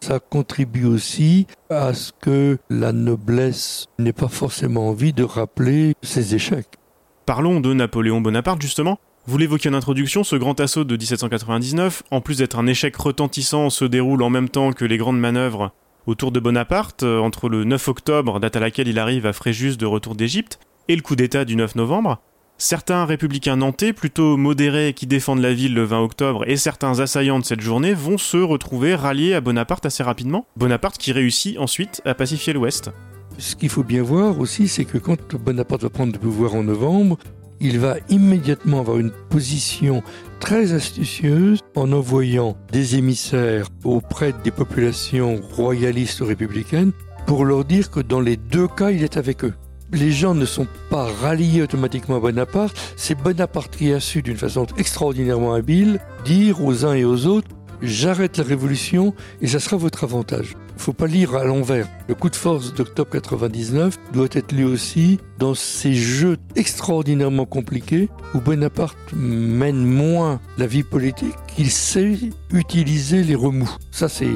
ça 0.00 0.18
contribue 0.18 0.86
aussi 0.86 1.46
à 1.68 1.94
ce 1.94 2.12
que 2.20 2.58
la 2.68 2.92
noblesse 2.92 3.86
n'ait 3.98 4.12
pas 4.12 4.28
forcément 4.28 4.88
envie 4.88 5.12
de 5.12 5.24
rappeler 5.24 5.94
ses 6.02 6.34
échecs. 6.34 6.78
Parlons 7.26 7.60
de 7.60 7.72
Napoléon 7.74 8.20
Bonaparte 8.20 8.62
justement. 8.62 8.98
Vous 9.26 9.36
l'évoquiez 9.38 9.70
en 9.70 9.74
introduction, 9.74 10.24
ce 10.24 10.36
grand 10.36 10.58
assaut 10.60 10.84
de 10.84 10.96
1799, 10.96 12.02
en 12.10 12.20
plus 12.20 12.38
d'être 12.38 12.58
un 12.58 12.66
échec 12.66 12.96
retentissant, 12.96 13.68
se 13.68 13.84
déroule 13.84 14.22
en 14.22 14.30
même 14.30 14.48
temps 14.48 14.72
que 14.72 14.84
les 14.84 14.96
grandes 14.96 15.20
manœuvres 15.20 15.72
autour 16.06 16.32
de 16.32 16.40
Bonaparte, 16.40 17.02
euh, 17.02 17.20
entre 17.20 17.48
le 17.50 17.64
9 17.64 17.88
octobre, 17.88 18.40
date 18.40 18.56
à 18.56 18.60
laquelle 18.60 18.88
il 18.88 18.98
arrive 18.98 19.26
à 19.26 19.34
Fréjus 19.34 19.76
de 19.76 19.84
retour 19.86 20.14
d'Égypte, 20.14 20.58
et 20.90 20.96
le 20.96 21.02
coup 21.02 21.14
d'État 21.14 21.44
du 21.44 21.54
9 21.54 21.76
novembre. 21.76 22.20
Certains 22.58 23.04
républicains 23.04 23.54
nantais, 23.54 23.92
plutôt 23.92 24.36
modérés, 24.36 24.92
qui 24.92 25.06
défendent 25.06 25.40
la 25.40 25.54
ville 25.54 25.72
le 25.72 25.84
20 25.84 26.00
octobre, 26.00 26.42
et 26.48 26.56
certains 26.56 26.98
assaillants 26.98 27.38
de 27.38 27.44
cette 27.44 27.60
journée 27.60 27.94
vont 27.94 28.18
se 28.18 28.38
retrouver 28.38 28.96
ralliés 28.96 29.34
à 29.34 29.40
Bonaparte 29.40 29.86
assez 29.86 30.02
rapidement. 30.02 30.46
Bonaparte 30.56 30.98
qui 30.98 31.12
réussit 31.12 31.56
ensuite 31.58 32.02
à 32.04 32.14
pacifier 32.14 32.52
l'Ouest. 32.52 32.90
Ce 33.38 33.54
qu'il 33.54 33.68
faut 33.68 33.84
bien 33.84 34.02
voir 34.02 34.40
aussi, 34.40 34.66
c'est 34.66 34.84
que 34.84 34.98
quand 34.98 35.36
Bonaparte 35.36 35.82
va 35.82 35.90
prendre 35.90 36.12
le 36.12 36.18
pouvoir 36.18 36.56
en 36.56 36.64
novembre, 36.64 37.18
il 37.60 37.78
va 37.78 37.94
immédiatement 38.08 38.80
avoir 38.80 38.98
une 38.98 39.12
position 39.28 40.02
très 40.40 40.72
astucieuse 40.72 41.60
en 41.76 41.92
envoyant 41.92 42.56
des 42.72 42.96
émissaires 42.96 43.68
auprès 43.84 44.34
des 44.42 44.50
populations 44.50 45.40
royalistes 45.52 46.22
républicaines 46.22 46.90
pour 47.28 47.44
leur 47.44 47.64
dire 47.64 47.92
que 47.92 48.00
dans 48.00 48.20
les 48.20 48.36
deux 48.36 48.66
cas, 48.66 48.90
il 48.90 49.04
est 49.04 49.16
avec 49.16 49.44
eux 49.44 49.54
les 49.92 50.12
gens 50.12 50.34
ne 50.34 50.44
sont 50.44 50.66
pas 50.88 51.04
ralliés 51.04 51.62
automatiquement 51.62 52.16
à 52.16 52.20
Bonaparte. 52.20 52.76
C'est 52.96 53.14
Bonaparte 53.14 53.76
qui 53.76 53.92
a 53.92 54.00
su, 54.00 54.22
d'une 54.22 54.36
façon 54.36 54.66
extraordinairement 54.76 55.54
habile, 55.54 56.00
dire 56.24 56.62
aux 56.64 56.84
uns 56.84 56.94
et 56.94 57.04
aux 57.04 57.26
autres 57.26 57.48
j'arrête 57.82 58.36
la 58.36 58.44
révolution 58.44 59.14
et 59.40 59.46
ça 59.46 59.60
sera 59.60 59.76
votre 59.76 60.04
avantage. 60.04 60.56
Il 60.76 60.82
faut 60.82 60.92
pas 60.92 61.06
lire 61.06 61.34
à 61.34 61.44
l'envers. 61.44 61.86
Le 62.08 62.14
coup 62.14 62.30
de 62.30 62.36
force 62.36 62.72
d'octobre 62.72 63.10
99 63.10 63.96
doit 64.12 64.28
être 64.32 64.52
lu 64.52 64.64
aussi 64.64 65.18
dans 65.38 65.54
ces 65.54 65.94
jeux 65.94 66.38
extraordinairement 66.56 67.44
compliqués 67.44 68.08
où 68.34 68.40
Bonaparte 68.40 68.96
mène 69.14 69.84
moins 69.84 70.40
la 70.58 70.66
vie 70.66 70.82
politique 70.82 71.34
qu'il 71.54 71.70
sait 71.70 72.18
utiliser 72.52 73.22
les 73.22 73.34
remous. 73.34 73.76
Ça, 73.90 74.08
c'est 74.08 74.30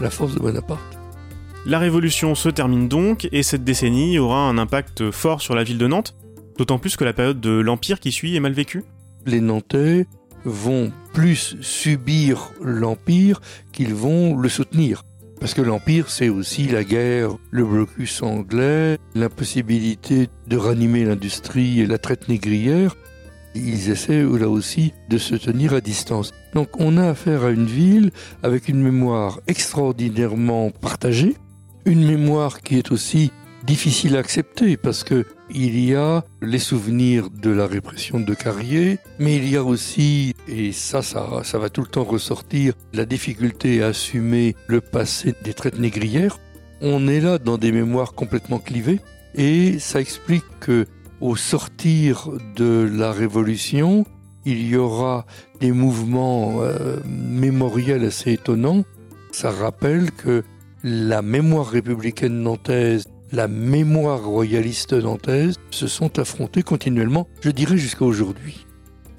la 0.00 0.10
force 0.10 0.34
de 0.34 0.40
Bonaparte. 0.40 0.95
La 1.68 1.80
Révolution 1.80 2.36
se 2.36 2.48
termine 2.48 2.86
donc, 2.86 3.28
et 3.32 3.42
cette 3.42 3.64
décennie 3.64 4.20
aura 4.20 4.48
un 4.48 4.56
impact 4.56 5.10
fort 5.10 5.40
sur 5.40 5.56
la 5.56 5.64
ville 5.64 5.78
de 5.78 5.88
Nantes, 5.88 6.14
d'autant 6.58 6.78
plus 6.78 6.96
que 6.96 7.02
la 7.02 7.12
période 7.12 7.40
de 7.40 7.50
l'Empire 7.50 7.98
qui 7.98 8.12
suit 8.12 8.36
est 8.36 8.40
mal 8.40 8.52
vécue. 8.52 8.84
Les 9.26 9.40
Nantais 9.40 10.06
vont 10.44 10.92
plus 11.12 11.56
subir 11.62 12.52
l'Empire 12.62 13.40
qu'ils 13.72 13.96
vont 13.96 14.36
le 14.36 14.48
soutenir. 14.48 15.02
Parce 15.40 15.54
que 15.54 15.60
l'Empire, 15.60 16.08
c'est 16.08 16.28
aussi 16.28 16.68
la 16.68 16.84
guerre, 16.84 17.36
le 17.50 17.64
blocus 17.64 18.22
anglais, 18.22 18.98
l'impossibilité 19.16 20.28
de 20.46 20.56
ranimer 20.56 21.04
l'industrie 21.04 21.80
et 21.80 21.86
la 21.86 21.98
traite 21.98 22.28
négrière. 22.28 22.94
Ils 23.56 23.90
essaient 23.90 24.22
là 24.22 24.48
aussi 24.48 24.92
de 25.08 25.18
se 25.18 25.34
tenir 25.34 25.74
à 25.74 25.80
distance. 25.80 26.32
Donc 26.54 26.68
on 26.78 26.96
a 26.96 27.08
affaire 27.08 27.42
à 27.42 27.50
une 27.50 27.66
ville 27.66 28.12
avec 28.44 28.68
une 28.68 28.80
mémoire 28.80 29.40
extraordinairement 29.48 30.70
partagée, 30.70 31.34
une 31.86 32.04
mémoire 32.04 32.60
qui 32.60 32.76
est 32.76 32.90
aussi 32.90 33.32
difficile 33.64 34.16
à 34.16 34.18
accepter 34.18 34.76
parce 34.76 35.04
que 35.04 35.24
il 35.48 35.78
y 35.78 35.94
a 35.94 36.24
les 36.42 36.58
souvenirs 36.58 37.30
de 37.30 37.50
la 37.50 37.66
répression 37.66 38.18
de 38.18 38.34
Carrier, 38.34 38.98
mais 39.20 39.36
il 39.36 39.48
y 39.48 39.56
a 39.56 39.62
aussi, 39.62 40.34
et 40.48 40.72
ça, 40.72 41.02
ça, 41.02 41.58
va 41.58 41.70
tout 41.70 41.82
le 41.82 41.86
temps 41.86 42.02
ressortir, 42.02 42.74
la 42.92 43.04
difficulté 43.04 43.82
à 43.82 43.88
assumer 43.88 44.56
le 44.66 44.80
passé 44.80 45.34
des 45.44 45.54
traites 45.54 45.78
négrières. 45.78 46.38
On 46.80 47.06
est 47.06 47.20
là 47.20 47.38
dans 47.38 47.58
des 47.58 47.70
mémoires 47.70 48.14
complètement 48.14 48.58
clivées 48.58 49.00
et 49.36 49.78
ça 49.78 50.00
explique 50.00 50.44
que 50.58 50.86
au 51.20 51.36
sortir 51.36 52.30
de 52.56 52.90
la 52.92 53.12
Révolution, 53.12 54.04
il 54.44 54.66
y 54.66 54.76
aura 54.76 55.26
des 55.60 55.72
mouvements 55.72 56.56
euh, 56.60 56.98
mémoriels 57.06 58.04
assez 58.04 58.32
étonnants. 58.32 58.84
Ça 59.30 59.50
rappelle 59.50 60.10
que 60.10 60.42
la 60.84 61.22
mémoire 61.22 61.66
républicaine 61.66 62.42
nantaise, 62.42 63.04
la 63.32 63.48
mémoire 63.48 64.24
royaliste 64.24 64.92
nantaise 64.92 65.56
se 65.70 65.86
sont 65.86 66.18
affrontés 66.18 66.62
continuellement, 66.62 67.26
je 67.40 67.50
dirais 67.50 67.76
jusqu'à 67.76 68.04
aujourd'hui. 68.04 68.66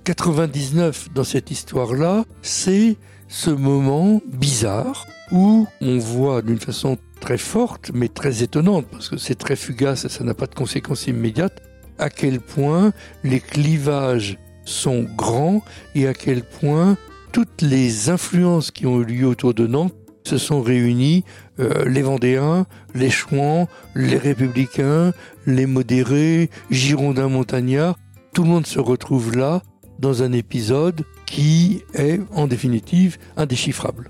99 0.06 1.10
dans 1.14 1.24
cette 1.24 1.52
histoire-là, 1.52 2.24
c'est 2.42 2.96
ce 3.28 3.50
moment 3.50 4.22
bizarre 4.26 5.06
où 5.32 5.68
on 5.82 5.98
voit 5.98 6.42
d'une 6.42 6.60
façon 6.60 6.98
très 7.20 7.38
forte, 7.38 7.92
mais 7.94 8.08
très 8.08 8.44
étonnante, 8.44 8.88
parce 8.90 9.10
que 9.10 9.18
c'est 9.18 9.36
très 9.36 9.56
fugace 9.56 10.06
et 10.06 10.10
ça 10.10 10.24
n'a 10.24 10.34
pas 10.34 10.46
de 10.46 10.56
conséquences 10.56 11.08
immédiates, 11.08 11.62
à 11.98 12.10
quel 12.10 12.40
point 12.40 12.94
les 13.24 13.40
clivages 13.40 14.38
sont 14.64 15.04
grands 15.04 15.62
et 15.96 16.08
à 16.08 16.14
quel 16.14 16.44
point 16.44 16.98
toutes 17.32 17.62
les 17.62 18.10
influences 18.10 18.72
qui 18.72 18.86
ont 18.86 19.02
eu 19.02 19.06
lieu 19.06 19.28
autour 19.28 19.54
de 19.54 19.68
Nantes 19.68 19.96
se 20.24 20.38
sont 20.38 20.62
réunis 20.62 21.24
euh, 21.60 21.86
les 21.86 22.02
Vendéens, 22.02 22.66
les 22.94 23.10
Chouans, 23.10 23.68
les 23.96 24.18
Républicains, 24.18 25.14
les 25.46 25.66
modérés, 25.66 26.50
Girondins 26.70 27.30
montagnards. 27.30 27.98
Tout 28.34 28.44
le 28.44 28.50
monde 28.50 28.68
se 28.68 28.80
retrouve 28.80 29.36
là 29.36 29.62
dans 30.00 30.24
un 30.24 30.32
épisode 30.32 31.04
qui 31.26 31.84
est 31.94 32.20
en 32.34 32.48
définitive 32.48 33.18
indéchiffrable. 33.36 34.10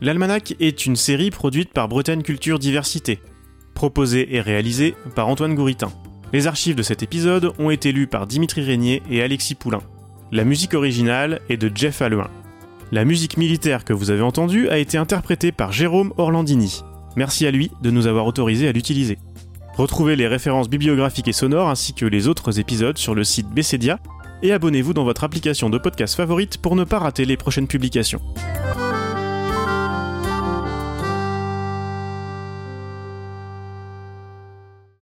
L'Almanach 0.00 0.54
est 0.60 0.86
une 0.86 0.96
série 0.96 1.30
produite 1.30 1.72
par 1.72 1.88
Bretagne 1.88 2.22
Culture 2.22 2.58
Diversité, 2.58 3.20
proposée 3.74 4.34
et 4.34 4.40
réalisée 4.40 4.94
par 5.14 5.28
Antoine 5.28 5.54
Gouritin. 5.54 5.92
Les 6.32 6.46
archives 6.46 6.74
de 6.74 6.82
cet 6.82 7.02
épisode 7.02 7.52
ont 7.58 7.70
été 7.70 7.92
lues 7.92 8.08
par 8.08 8.26
Dimitri 8.26 8.62
Régnier 8.62 9.02
et 9.08 9.22
Alexis 9.22 9.54
Poulain. 9.54 9.82
La 10.32 10.44
musique 10.44 10.74
originale 10.74 11.40
est 11.48 11.56
de 11.56 11.70
Jeff 11.74 12.02
Alluin. 12.02 12.28
La 12.92 13.04
musique 13.04 13.36
militaire 13.36 13.84
que 13.84 13.92
vous 13.92 14.10
avez 14.10 14.22
entendue 14.22 14.68
a 14.68 14.78
été 14.78 14.98
interprétée 14.98 15.52
par 15.52 15.72
Jérôme 15.72 16.12
Orlandini. 16.18 16.82
Merci 17.16 17.46
à 17.46 17.50
lui 17.50 17.70
de 17.82 17.90
nous 17.90 18.06
avoir 18.06 18.26
autorisé 18.26 18.68
à 18.68 18.72
l'utiliser. 18.72 19.18
Retrouvez 19.76 20.16
les 20.16 20.28
références 20.28 20.68
bibliographiques 20.68 21.28
et 21.28 21.32
sonores 21.32 21.68
ainsi 21.68 21.94
que 21.94 22.06
les 22.06 22.28
autres 22.28 22.60
épisodes 22.60 22.98
sur 22.98 23.14
le 23.14 23.24
site 23.24 23.48
Bessedia 23.48 23.98
et 24.42 24.52
abonnez-vous 24.52 24.92
dans 24.92 25.04
votre 25.04 25.24
application 25.24 25.70
de 25.70 25.78
podcast 25.78 26.14
favorite 26.14 26.58
pour 26.58 26.76
ne 26.76 26.84
pas 26.84 26.98
rater 26.98 27.24
les 27.24 27.36
prochaines 27.36 27.66
publications. 27.66 28.20